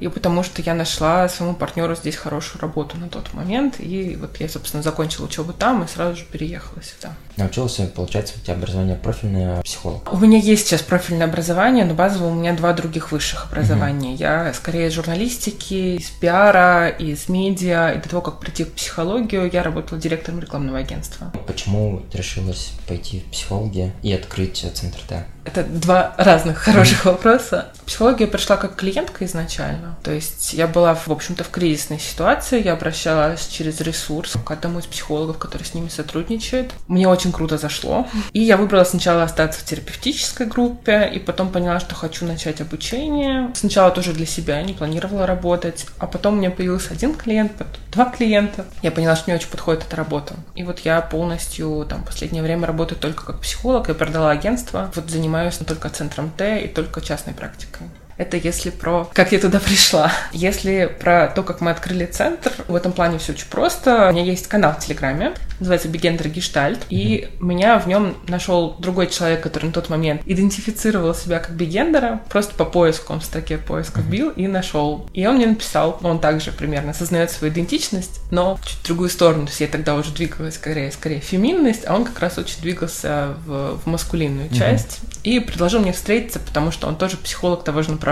и 0.00 0.08
потому 0.08 0.42
что 0.42 0.62
я 0.62 0.74
нашла 0.74 1.28
своему 1.28 1.54
партнеру 1.54 1.94
здесь 1.94 2.16
хорошую 2.16 2.60
работу 2.60 2.96
на 2.98 3.08
тот 3.08 3.32
момент, 3.32 3.76
и 3.78 4.16
вот 4.20 4.36
я, 4.38 4.48
собственно, 4.48 4.82
закончила 4.82 5.26
учебу 5.26 5.52
там 5.52 5.84
и 5.84 5.88
сразу 5.88 6.16
же 6.16 6.24
переехала 6.24 6.82
сюда. 6.82 7.14
Научился, 7.36 7.86
получается, 7.86 8.34
у 8.36 8.44
тебя 8.44 8.54
образование 8.54 8.96
профильное 8.96 9.62
психолог? 9.62 10.10
У 10.12 10.16
меня 10.16 10.38
есть 10.38 10.66
сейчас 10.66 10.82
профильное 10.82 11.26
образование, 11.26 11.84
но 11.84 11.94
базово 11.94 12.28
у 12.28 12.34
меня 12.34 12.54
два 12.54 12.72
других 12.72 13.12
высших 13.12 13.46
образования. 13.46 14.10
Угу. 14.10 14.18
Я 14.18 14.54
скорее 14.54 14.88
из 14.88 14.94
журналистики, 14.94 15.96
из 15.96 16.08
пиара, 16.10 16.88
из 16.88 17.28
медиа, 17.28 17.92
и 17.92 18.00
до 18.00 18.08
того, 18.08 18.22
как 18.22 18.40
прийти 18.40 18.64
в 18.64 18.72
психологию, 18.72 19.50
я 19.52 19.62
работала 19.62 20.00
директором 20.00 20.40
рекламного 20.40 20.78
агентства. 20.78 21.32
Почему 21.46 22.02
ты 22.10 22.18
решилась 22.18 22.72
пойти 22.88 23.20
в 23.20 23.30
психологи 23.30 23.92
и 24.02 24.12
открыть 24.12 24.66
центр 24.74 24.98
Т? 25.06 25.26
Это 25.44 25.62
два 25.62 26.14
разных 26.16 26.58
хороших 26.58 27.04
вопроса. 27.04 27.68
Психология 27.84 28.26
пришла 28.26 28.56
как 28.56 28.76
клиентка 28.76 29.24
изначально. 29.26 29.85
То 30.02 30.12
есть 30.12 30.52
я 30.52 30.66
была, 30.66 30.94
в 30.94 31.08
общем-то, 31.08 31.44
в 31.44 31.50
кризисной 31.50 31.98
ситуации. 31.98 32.62
Я 32.62 32.74
обращалась 32.74 33.46
через 33.46 33.80
ресурс 33.80 34.34
к 34.44 34.50
одному 34.50 34.78
из 34.78 34.86
психологов, 34.86 35.38
который 35.38 35.64
с 35.64 35.74
ними 35.74 35.88
сотрудничает. 35.88 36.72
Мне 36.86 37.08
очень 37.08 37.32
круто 37.32 37.58
зашло. 37.58 38.06
И 38.32 38.42
я 38.42 38.56
выбрала 38.56 38.84
сначала 38.84 39.22
остаться 39.22 39.60
в 39.60 39.64
терапевтической 39.64 40.46
группе, 40.46 41.10
и 41.12 41.18
потом 41.18 41.50
поняла, 41.50 41.80
что 41.80 41.94
хочу 41.94 42.26
начать 42.26 42.60
обучение. 42.60 43.50
Сначала 43.54 43.90
тоже 43.90 44.12
для 44.12 44.26
себя, 44.26 44.62
не 44.62 44.72
планировала 44.72 45.26
работать. 45.26 45.86
А 45.98 46.06
потом 46.06 46.34
у 46.34 46.36
меня 46.38 46.50
появился 46.50 46.94
один 46.94 47.14
клиент, 47.14 47.52
потом 47.52 47.74
два 47.92 48.04
клиента. 48.06 48.66
Я 48.82 48.90
поняла, 48.90 49.16
что 49.16 49.24
мне 49.26 49.36
очень 49.36 49.48
подходит 49.48 49.84
эта 49.86 49.96
работа. 49.96 50.34
И 50.54 50.62
вот 50.62 50.80
я 50.80 51.00
полностью 51.00 51.86
там 51.88 52.04
последнее 52.04 52.42
время 52.42 52.66
работаю 52.66 52.98
только 52.98 53.24
как 53.24 53.40
психолог. 53.40 53.88
Я 53.88 53.94
продала 53.94 54.30
агентство. 54.30 54.90
Вот 54.94 55.10
занимаюсь 55.10 55.56
только 55.56 55.90
центром 55.90 56.30
Т 56.30 56.62
и 56.64 56.68
только 56.68 57.00
частной 57.00 57.34
практикой. 57.34 57.88
Это 58.18 58.36
если 58.36 58.70
про 58.70 59.08
как 59.12 59.32
я 59.32 59.38
туда 59.38 59.60
пришла. 59.64 60.12
Если 60.32 60.86
про 61.00 61.28
то, 61.28 61.42
как 61.42 61.60
мы 61.60 61.70
открыли 61.70 62.06
центр, 62.06 62.52
в 62.68 62.74
этом 62.74 62.92
плане 62.92 63.18
все 63.18 63.32
очень 63.32 63.48
просто. 63.48 64.08
У 64.08 64.12
меня 64.12 64.22
есть 64.22 64.46
канал 64.46 64.72
в 64.72 64.78
Телеграме, 64.84 65.34
называется 65.60 65.88
Бигендер 65.88 66.28
Гештальт, 66.28 66.80
и 66.90 67.28
меня 67.40 67.78
в 67.78 67.86
нем 67.86 68.16
нашел 68.28 68.76
другой 68.78 69.08
человек, 69.08 69.42
который 69.42 69.66
на 69.66 69.72
тот 69.72 69.88
момент 69.88 70.22
идентифицировал 70.26 71.14
себя 71.14 71.38
как 71.38 71.54
бигендера, 71.56 72.20
просто 72.28 72.54
по 72.54 72.64
поиску, 72.64 73.12
он 73.12 73.20
в 73.20 73.24
строке 73.24 73.58
поиска 73.58 74.00
вбил 74.00 74.30
и 74.30 74.46
нашел. 74.46 75.08
И 75.12 75.26
он 75.26 75.36
мне 75.36 75.46
написал, 75.46 75.98
он 76.02 76.20
также 76.20 76.52
примерно 76.52 76.90
осознает 76.90 77.30
свою 77.30 77.52
идентичность, 77.52 78.20
но 78.30 78.58
чуть 78.64 78.78
в 78.78 78.86
другую 78.86 79.10
сторону. 79.10 79.46
То 79.46 79.50
есть 79.50 79.60
я 79.60 79.66
тогда 79.68 79.94
уже 79.94 80.12
двигалась 80.12 80.54
скорее, 80.54 80.90
скорее 80.90 81.20
феминность, 81.20 81.84
а 81.86 81.94
он 81.94 82.04
как 82.04 82.18
раз 82.20 82.38
очень 82.38 82.60
двигался 82.60 83.34
в, 83.46 83.78
в 83.78 83.86
маскулинную 83.86 84.50
часть. 84.50 85.00
И 85.22 85.40
предложил 85.40 85.80
мне 85.80 85.92
встретиться, 85.92 86.38
потому 86.38 86.70
что 86.70 86.86
он 86.86 86.96
тоже 86.96 87.16
психолог 87.16 87.64
того 87.64 87.82
же 87.82 87.90
направления. 87.90 88.05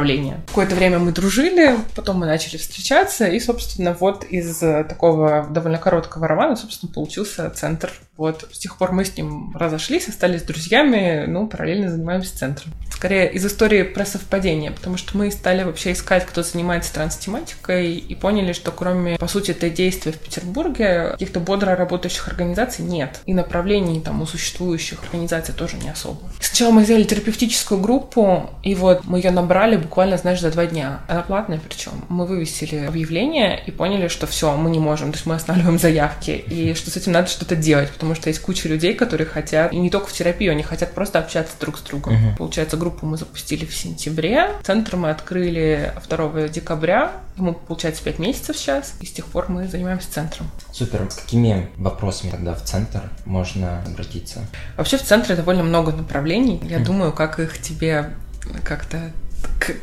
Какое-то 0.46 0.74
время 0.74 0.98
мы 0.98 1.12
дружили, 1.12 1.76
потом 1.94 2.18
мы 2.18 2.26
начали 2.26 2.56
встречаться, 2.56 3.26
и, 3.26 3.38
собственно, 3.40 3.96
вот 3.98 4.24
из 4.24 4.58
такого 4.58 5.46
довольно 5.50 5.78
короткого 5.78 6.26
романа, 6.28 6.56
собственно, 6.56 6.92
получился 6.92 7.48
центр 7.50 7.92
вот, 8.16 8.49
с 8.52 8.59
тех 8.59 8.76
пор 8.76 8.92
мы 8.92 9.04
с 9.04 9.16
ним 9.16 9.56
разошлись, 9.56 10.09
остались 10.09 10.42
друзьями, 10.42 11.25
ну, 11.26 11.47
параллельно 11.47 11.90
занимаемся 11.90 12.37
центром. 12.37 12.73
Скорее 12.90 13.30
из 13.33 13.44
истории 13.44 13.83
про 13.83 14.06
совпадение, 14.06 14.71
потому 14.71 14.97
что 14.97 15.18
мы 15.18 15.30
стали 15.30 15.64
вообще 15.64 15.92
искать, 15.92 16.25
кто 16.25 16.42
занимается 16.42 16.94
транстематикой, 16.94 17.97
и 17.97 18.14
поняли, 18.14 18.52
что 18.52 18.71
кроме, 18.71 19.18
по 19.18 19.26
сути, 19.26 19.50
этой 19.50 19.71
действия 19.71 20.12
в 20.12 20.18
Петербурге, 20.18 21.11
каких-то 21.12 21.40
бодро 21.40 21.75
работающих 21.75 22.28
организаций 22.28 22.85
нет. 22.85 23.21
И 23.26 23.35
направлений 23.35 24.00
там 24.00 24.23
у 24.23 24.26
существующих 24.26 25.02
организаций 25.02 25.54
тоже 25.54 25.76
не 25.76 25.90
особо. 25.90 26.21
Сначала 26.40 26.71
мы 26.71 26.85
сделали 26.85 27.04
терапевтическую 27.04 27.80
группу, 27.80 28.50
и 28.62 28.75
вот 28.75 29.04
мы 29.04 29.18
ее 29.18 29.33
набрали 29.33 29.76
буквально, 29.76 30.16
знаешь, 30.16 30.40
за 30.40 30.52
два 30.52 30.66
дня. 30.66 31.00
Она 31.09 31.23
платная 31.23 31.61
причем. 31.66 31.92
Мы 32.09 32.26
вывесили 32.26 32.76
объявление 32.76 33.61
и 33.66 33.71
поняли, 33.73 34.06
что 34.09 34.26
все, 34.26 34.56
мы 34.56 34.71
не 34.71 34.78
можем, 34.78 35.11
то 35.11 35.16
есть 35.16 35.26
мы 35.26 35.35
останавливаем 35.35 35.78
заявки, 35.78 36.30
и 36.30 36.75
что 36.75 36.90
с 36.90 36.97
этим 36.97 37.12
надо 37.12 37.26
что-то 37.26 37.56
делать, 37.56 37.90
потому 38.04 38.20
что 38.20 38.28
есть 38.28 38.40
куча 38.40 38.68
людей, 38.68 38.92
которые 38.92 39.26
хотят, 39.26 39.73
и 39.73 39.78
не 39.78 39.88
только 39.88 40.08
в 40.08 40.12
терапию, 40.12 40.52
они 40.52 40.62
хотят 40.62 40.92
просто 40.92 41.18
общаться 41.18 41.54
друг 41.58 41.78
с 41.78 41.80
другом. 41.80 42.14
Угу. 42.14 42.37
Получается, 42.37 42.76
группу 42.76 43.06
мы 43.06 43.16
запустили 43.16 43.64
в 43.64 43.75
сентябре, 43.75 44.50
центр 44.62 44.96
мы 44.96 45.08
открыли 45.08 45.90
2 46.06 46.49
декабря, 46.49 47.12
ему, 47.38 47.54
получается, 47.54 48.04
5 48.04 48.18
месяцев 48.18 48.58
сейчас, 48.58 48.94
и 49.00 49.06
с 49.06 49.12
тех 49.12 49.25
пор 49.25 49.49
мы 49.49 49.66
занимаемся 49.68 50.12
центром. 50.12 50.50
Супер. 50.70 51.11
С 51.11 51.14
какими 51.14 51.70
вопросами 51.78 52.30
тогда 52.30 52.54
в 52.54 52.62
центр 52.62 53.00
можно 53.25 53.82
обратиться? 53.87 54.40
Вообще 54.76 54.99
в 54.99 55.02
центре 55.02 55.34
довольно 55.34 55.62
много 55.62 55.90
направлений. 55.92 56.61
Я 56.62 56.80
mm. 56.80 56.84
думаю, 56.84 57.12
как 57.14 57.40
их 57.40 57.58
тебе 57.58 58.11
как-то 58.64 59.12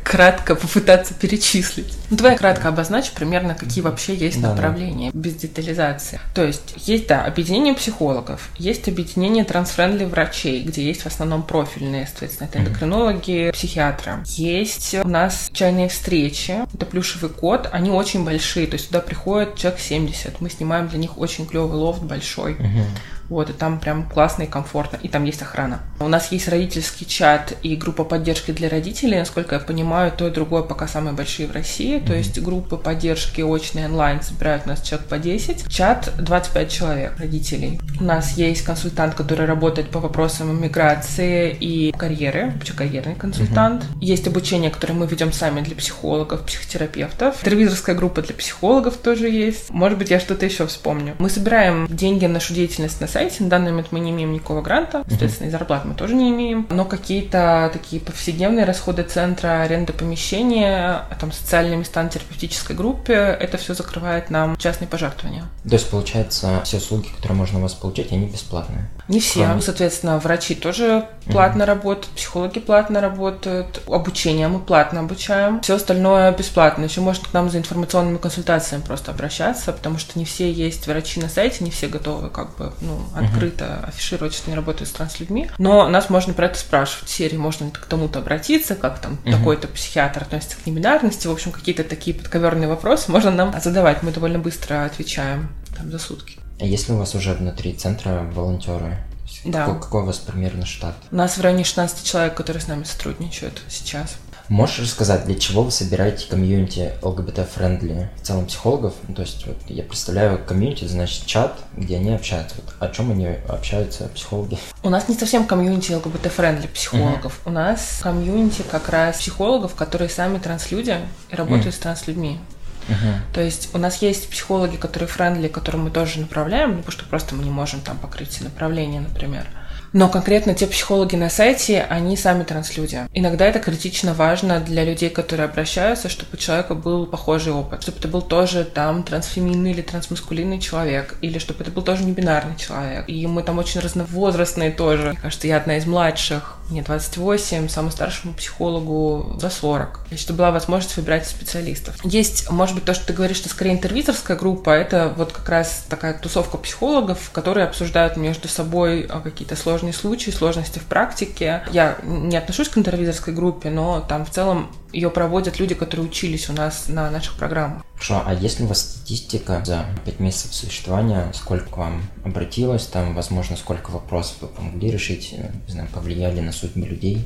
кратко 0.03 0.55
попытаться 0.55 1.13
перечислить. 1.13 1.93
Ну, 2.09 2.17
давай 2.17 2.37
кратко 2.37 2.69
обозначь 2.69 3.11
примерно, 3.11 3.55
какие 3.55 3.83
вообще 3.83 4.15
есть 4.15 4.41
да, 4.41 4.49
направления, 4.49 5.11
да. 5.11 5.19
без 5.19 5.35
детализации. 5.35 6.19
То 6.35 6.43
есть, 6.43 6.73
есть, 6.77 7.07
да, 7.07 7.25
объединение 7.25 7.73
психологов, 7.73 8.49
есть 8.57 8.87
объединение 8.87 9.43
трансфрендли 9.43 10.05
врачей, 10.05 10.63
где 10.63 10.83
есть 10.83 11.01
в 11.01 11.07
основном 11.07 11.43
профильные, 11.43 12.05
соответственно, 12.07 12.47
это 12.47 12.59
эндокринологи, 12.59 13.51
психиатры. 13.51 14.23
Есть 14.25 14.95
у 14.95 15.07
нас 15.07 15.49
чайные 15.53 15.89
встречи, 15.89 16.55
это 16.73 16.85
плюшевый 16.85 17.29
кот, 17.29 17.69
они 17.71 17.91
очень 17.91 18.23
большие, 18.25 18.67
то 18.67 18.73
есть 18.73 18.87
туда 18.87 18.99
приходит 18.99 19.55
человек 19.55 19.79
70, 19.79 20.41
мы 20.41 20.49
снимаем 20.49 20.87
для 20.87 20.99
них 20.99 21.17
очень 21.17 21.47
клевый 21.47 21.77
лофт 21.77 22.01
большой. 22.03 22.53
Угу. 22.53 22.85
Вот, 23.31 23.49
и 23.49 23.53
там 23.53 23.79
прям 23.79 24.03
классно 24.03 24.43
и 24.43 24.45
комфортно. 24.45 24.99
И 25.01 25.07
там 25.07 25.23
есть 25.23 25.41
охрана. 25.41 25.79
У 26.01 26.09
нас 26.09 26.33
есть 26.33 26.49
родительский 26.49 27.07
чат 27.07 27.53
и 27.63 27.77
группа 27.77 28.03
поддержки 28.03 28.51
для 28.51 28.67
родителей. 28.67 29.19
Насколько 29.19 29.55
я 29.55 29.61
понимаю, 29.61 30.11
то 30.11 30.27
и 30.27 30.31
другое 30.31 30.63
пока 30.63 30.85
самые 30.85 31.13
большие 31.13 31.47
в 31.47 31.53
России. 31.53 31.95
Mm-hmm. 31.95 32.05
То 32.05 32.13
есть 32.13 32.41
группы 32.41 32.75
поддержки 32.75 33.39
очные 33.39 33.85
онлайн 33.85 34.21
собирают 34.21 34.63
у 34.65 34.69
нас 34.69 34.81
человек 34.81 35.07
по 35.07 35.17
10. 35.17 35.71
Чат 35.71 36.11
25 36.17 36.69
человек 36.69 37.13
родителей. 37.19 37.79
У 38.01 38.03
нас 38.03 38.33
есть 38.33 38.65
консультант, 38.65 39.15
который 39.15 39.45
работает 39.45 39.91
по 39.91 40.01
вопросам 40.01 40.51
иммиграции 40.51 41.55
и 41.57 41.93
карьеры, 41.93 42.51
вообще 42.53 42.73
карьерный 42.73 43.15
консультант. 43.15 43.83
Mm-hmm. 43.83 44.01
Есть 44.01 44.27
обучение, 44.27 44.71
которое 44.71 44.95
мы 44.95 45.07
ведем 45.07 45.31
сами 45.31 45.61
для 45.61 45.77
психологов, 45.77 46.45
психотерапевтов. 46.45 47.41
Телевизорская 47.45 47.95
группа 47.95 48.21
для 48.21 48.35
психологов 48.35 48.97
тоже 48.97 49.29
есть. 49.29 49.69
Может 49.69 49.97
быть, 49.97 50.09
я 50.09 50.19
что-то 50.19 50.45
еще 50.45 50.67
вспомню. 50.67 51.15
Мы 51.17 51.29
собираем 51.29 51.87
деньги 51.87 52.25
на 52.25 52.33
нашу 52.33 52.53
деятельность 52.53 52.99
на 52.99 53.07
сайте 53.07 53.20
сайте. 53.21 53.43
На 53.43 53.49
данный 53.49 53.71
момент 53.71 53.87
мы 53.91 53.99
не 53.99 54.11
имеем 54.11 54.33
никакого 54.33 54.61
гранта, 54.61 55.03
соответственно, 55.07 55.47
и 55.47 55.51
зарплат 55.51 55.85
мы 55.85 55.93
тоже 55.93 56.15
не 56.15 56.29
имеем. 56.29 56.67
Но 56.69 56.85
какие-то 56.85 57.69
такие 57.73 58.01
повседневные 58.01 58.65
расходы 58.65 59.03
центра, 59.03 59.61
аренда 59.61 59.93
помещения, 59.93 61.03
там 61.19 61.31
социальные 61.31 61.77
места 61.77 62.01
на 62.01 62.09
терапевтической 62.09 62.75
группе, 62.75 63.13
это 63.13 63.57
все 63.57 63.73
закрывает 63.73 64.29
нам 64.29 64.57
частные 64.57 64.87
пожертвования. 64.87 65.43
То 65.63 65.73
есть, 65.73 65.89
получается, 65.89 66.61
все 66.63 66.77
услуги, 66.77 67.07
которые 67.15 67.37
можно 67.37 67.59
у 67.59 67.61
вас 67.61 67.73
получить, 67.73 68.11
они 68.11 68.27
бесплатные? 68.27 68.89
Не 69.11 69.19
все. 69.19 69.45
Кроме... 69.45 69.61
Соответственно, 69.61 70.17
врачи 70.19 70.55
тоже 70.55 71.05
платно 71.25 71.63
mm-hmm. 71.63 71.65
работают, 71.65 72.15
психологи 72.15 72.59
платно 72.59 73.01
работают, 73.01 73.81
обучение 73.87 74.47
мы 74.47 74.59
платно 74.59 75.01
обучаем. 75.01 75.59
Все 75.61 75.75
остальное 75.75 76.31
бесплатно. 76.31 76.85
Еще 76.85 77.01
можно 77.01 77.27
к 77.27 77.33
нам 77.33 77.49
за 77.49 77.57
информационными 77.57 78.17
консультациями 78.17 78.81
просто 78.81 79.11
обращаться, 79.11 79.73
потому 79.73 79.97
что 79.97 80.17
не 80.17 80.23
все 80.23 80.49
есть 80.49 80.87
врачи 80.87 81.19
на 81.19 81.27
сайте, 81.27 81.63
не 81.63 81.71
все 81.71 81.87
готовы 81.87 82.29
как 82.29 82.55
бы 82.55 82.71
ну, 82.79 82.99
открыто 83.13 83.65
mm-hmm. 83.65 83.87
афишировать, 83.89 84.33
что 84.33 84.47
они 84.47 84.55
работают 84.55 84.89
с 84.89 84.93
транслюдьми. 84.93 85.49
Но 85.57 85.89
нас 85.89 86.09
можно 86.09 86.33
про 86.33 86.45
это 86.45 86.57
спрашивать. 86.57 87.09
В 87.09 87.13
серии 87.13 87.37
можно 87.37 87.69
к 87.69 87.85
тому-то 87.85 88.19
обратиться, 88.19 88.75
как 88.75 88.99
там 88.99 89.19
mm-hmm. 89.25 89.31
такой-то 89.31 89.67
психиатр 89.67 90.23
относится 90.23 90.55
к 90.55 90.65
небинарности. 90.65 91.27
В 91.27 91.31
общем, 91.31 91.51
какие-то 91.51 91.83
такие 91.83 92.15
подковерные 92.15 92.69
вопросы 92.69 93.11
можно 93.11 93.31
нам 93.31 93.53
задавать. 93.61 94.03
Мы 94.03 94.11
довольно 94.11 94.39
быстро 94.39 94.85
отвечаем 94.85 95.49
там 95.75 95.91
за 95.91 95.99
сутки. 95.99 96.40
А 96.61 96.65
есть 96.65 96.87
ли 96.87 96.93
у 96.93 96.97
вас 96.97 97.15
уже 97.15 97.33
внутри 97.33 97.73
центра 97.73 98.29
волонтеры? 98.35 98.97
Да. 99.45 99.65
Какой, 99.65 99.81
какой 99.81 100.01
у 100.03 100.05
вас 100.05 100.19
примерно 100.19 100.63
штат? 100.63 100.95
У 101.11 101.15
нас 101.15 101.37
в 101.37 101.41
районе 101.41 101.63
16 101.63 102.05
человек, 102.05 102.35
которые 102.35 102.61
с 102.61 102.67
нами 102.67 102.83
сотрудничают 102.83 103.63
сейчас. 103.67 104.17
Можешь 104.47 104.79
рассказать, 104.79 105.25
для 105.25 105.35
чего 105.35 105.63
вы 105.63 105.71
собираете 105.71 106.27
комьюнити 106.27 106.91
ЛГБТ- 107.01 107.40
friendly, 107.40 108.09
в 108.17 108.21
целом 108.21 108.45
психологов? 108.45 108.93
Ну, 109.07 109.15
то 109.15 109.21
есть, 109.23 109.47
вот, 109.47 109.57
я 109.69 109.81
представляю 109.81 110.43
комьюнити, 110.45 110.85
значит, 110.85 111.25
чат, 111.25 111.57
где 111.75 111.95
они 111.95 112.13
общаются. 112.13 112.57
Вот, 112.57 112.75
о 112.79 112.93
чем 112.93 113.11
они 113.11 113.27
общаются, 113.47 114.09
психологи? 114.09 114.59
У 114.83 114.89
нас 114.89 115.07
не 115.07 115.15
совсем 115.15 115.47
комьюнити 115.47 115.93
ЛГБТ- 115.93 116.22
friendly 116.22 116.67
психологов. 116.67 117.39
Uh-huh. 117.43 117.49
У 117.49 117.51
нас 117.53 118.01
комьюнити 118.03 118.61
как 118.69 118.89
раз 118.89 119.17
психологов, 119.17 119.73
которые 119.73 120.09
сами 120.09 120.37
транслюди 120.37 120.97
и 121.29 121.35
работают 121.35 121.73
uh-huh. 121.73 121.77
с 121.77 121.79
транслюдьми. 121.79 122.39
Uh-huh. 122.87 123.33
То 123.33 123.41
есть 123.41 123.73
у 123.73 123.77
нас 123.77 124.01
есть 124.01 124.29
психологи, 124.29 124.75
которые 124.75 125.07
френдли, 125.07 125.47
которым 125.47 125.85
мы 125.85 125.91
тоже 125.91 126.19
направляем, 126.19 126.71
ну, 126.71 126.77
потому 126.77 126.91
что 126.91 127.05
просто 127.05 127.35
мы 127.35 127.43
не 127.43 127.51
можем 127.51 127.81
там 127.81 127.97
покрыть 127.97 128.29
все 128.29 128.43
направления, 128.43 129.01
например. 129.01 129.45
Но 129.93 130.07
конкретно 130.09 130.53
те 130.53 130.67
психологи 130.67 131.15
на 131.15 131.29
сайте, 131.29 131.85
они 131.89 132.15
сами 132.15 132.43
транслюди. 132.43 132.99
Иногда 133.13 133.45
это 133.45 133.59
критично 133.59 134.13
важно 134.13 134.59
для 134.59 134.85
людей, 134.85 135.09
которые 135.09 135.45
обращаются, 135.45 136.09
чтобы 136.09 136.31
у 136.33 136.37
человека 136.37 136.75
был 136.75 137.05
похожий 137.05 137.53
опыт. 137.53 137.83
Чтобы 137.83 137.99
это 137.99 138.07
был 138.07 138.21
тоже 138.21 138.63
там 138.63 139.03
трансфеминный 139.03 139.71
или 139.71 139.81
трансмаскулинный 139.81 140.59
человек. 140.59 141.15
Или 141.21 141.39
чтобы 141.39 141.63
это 141.63 141.71
был 141.71 141.81
тоже 141.81 142.03
небинарный 142.03 142.55
человек. 142.55 143.05
И 143.07 143.27
мы 143.27 143.43
там 143.43 143.59
очень 143.59 143.81
разновозрастные 143.81 144.71
тоже. 144.71 145.09
Мне 145.09 145.19
кажется, 145.19 145.47
я 145.47 145.57
одна 145.57 145.77
из 145.77 145.85
младших. 145.85 146.57
Мне 146.69 146.83
28, 146.83 147.67
самому 147.67 147.91
старшему 147.91 148.33
психологу 148.33 149.37
за 149.39 149.49
40. 149.49 150.07
И 150.11 150.15
чтобы 150.15 150.37
была 150.37 150.51
возможность 150.51 150.95
выбирать 150.95 151.27
специалистов. 151.27 151.95
Есть, 152.05 152.49
может 152.49 152.75
быть, 152.75 152.85
то, 152.85 152.93
что 152.93 153.07
ты 153.07 153.13
говоришь, 153.13 153.37
что 153.37 153.49
скорее 153.49 153.73
интервизорская 153.73 154.37
группа, 154.37 154.69
это 154.69 155.13
вот 155.17 155.33
как 155.33 155.49
раз 155.49 155.83
такая 155.89 156.13
тусовка 156.13 156.57
психологов, 156.57 157.29
которые 157.33 157.65
обсуждают 157.65 158.15
между 158.15 158.47
собой 158.47 159.05
а, 159.09 159.19
какие-то 159.19 159.57
сложные 159.57 159.80
случаи, 159.89 160.29
сложности 160.29 160.77
в 160.77 160.83
практике. 160.83 161.63
Я 161.71 161.97
не 162.03 162.37
отношусь 162.37 162.69
к 162.69 162.77
интервизорской 162.77 163.33
группе, 163.33 163.69
но 163.69 164.01
там 164.01 164.25
в 164.25 164.29
целом 164.29 164.71
ее 164.93 165.09
проводят 165.09 165.59
люди, 165.59 165.73
которые 165.73 166.05
учились 166.05 166.49
у 166.49 166.53
нас 166.53 166.85
на 166.87 167.09
наших 167.09 167.35
программах. 167.35 167.83
Хорошо, 167.93 168.23
а 168.25 168.33
есть 168.33 168.59
ли 168.59 168.65
у 168.65 168.67
вас 168.67 168.81
статистика 168.81 169.63
за 169.65 169.85
пять 170.05 170.19
месяцев 170.19 170.53
существования, 170.53 171.31
сколько 171.33 171.79
вам 171.79 172.03
обратилось, 172.23 172.85
там, 172.85 173.15
возможно, 173.15 173.57
сколько 173.57 173.91
вопросов 173.91 174.37
вы 174.41 174.47
помогли 174.47 174.91
решить, 174.91 175.33
э, 175.37 175.51
не 175.67 175.71
знаю, 175.71 175.89
повлияли 175.93 176.39
на 176.39 176.51
судьбы 176.51 176.81
людей? 176.81 177.25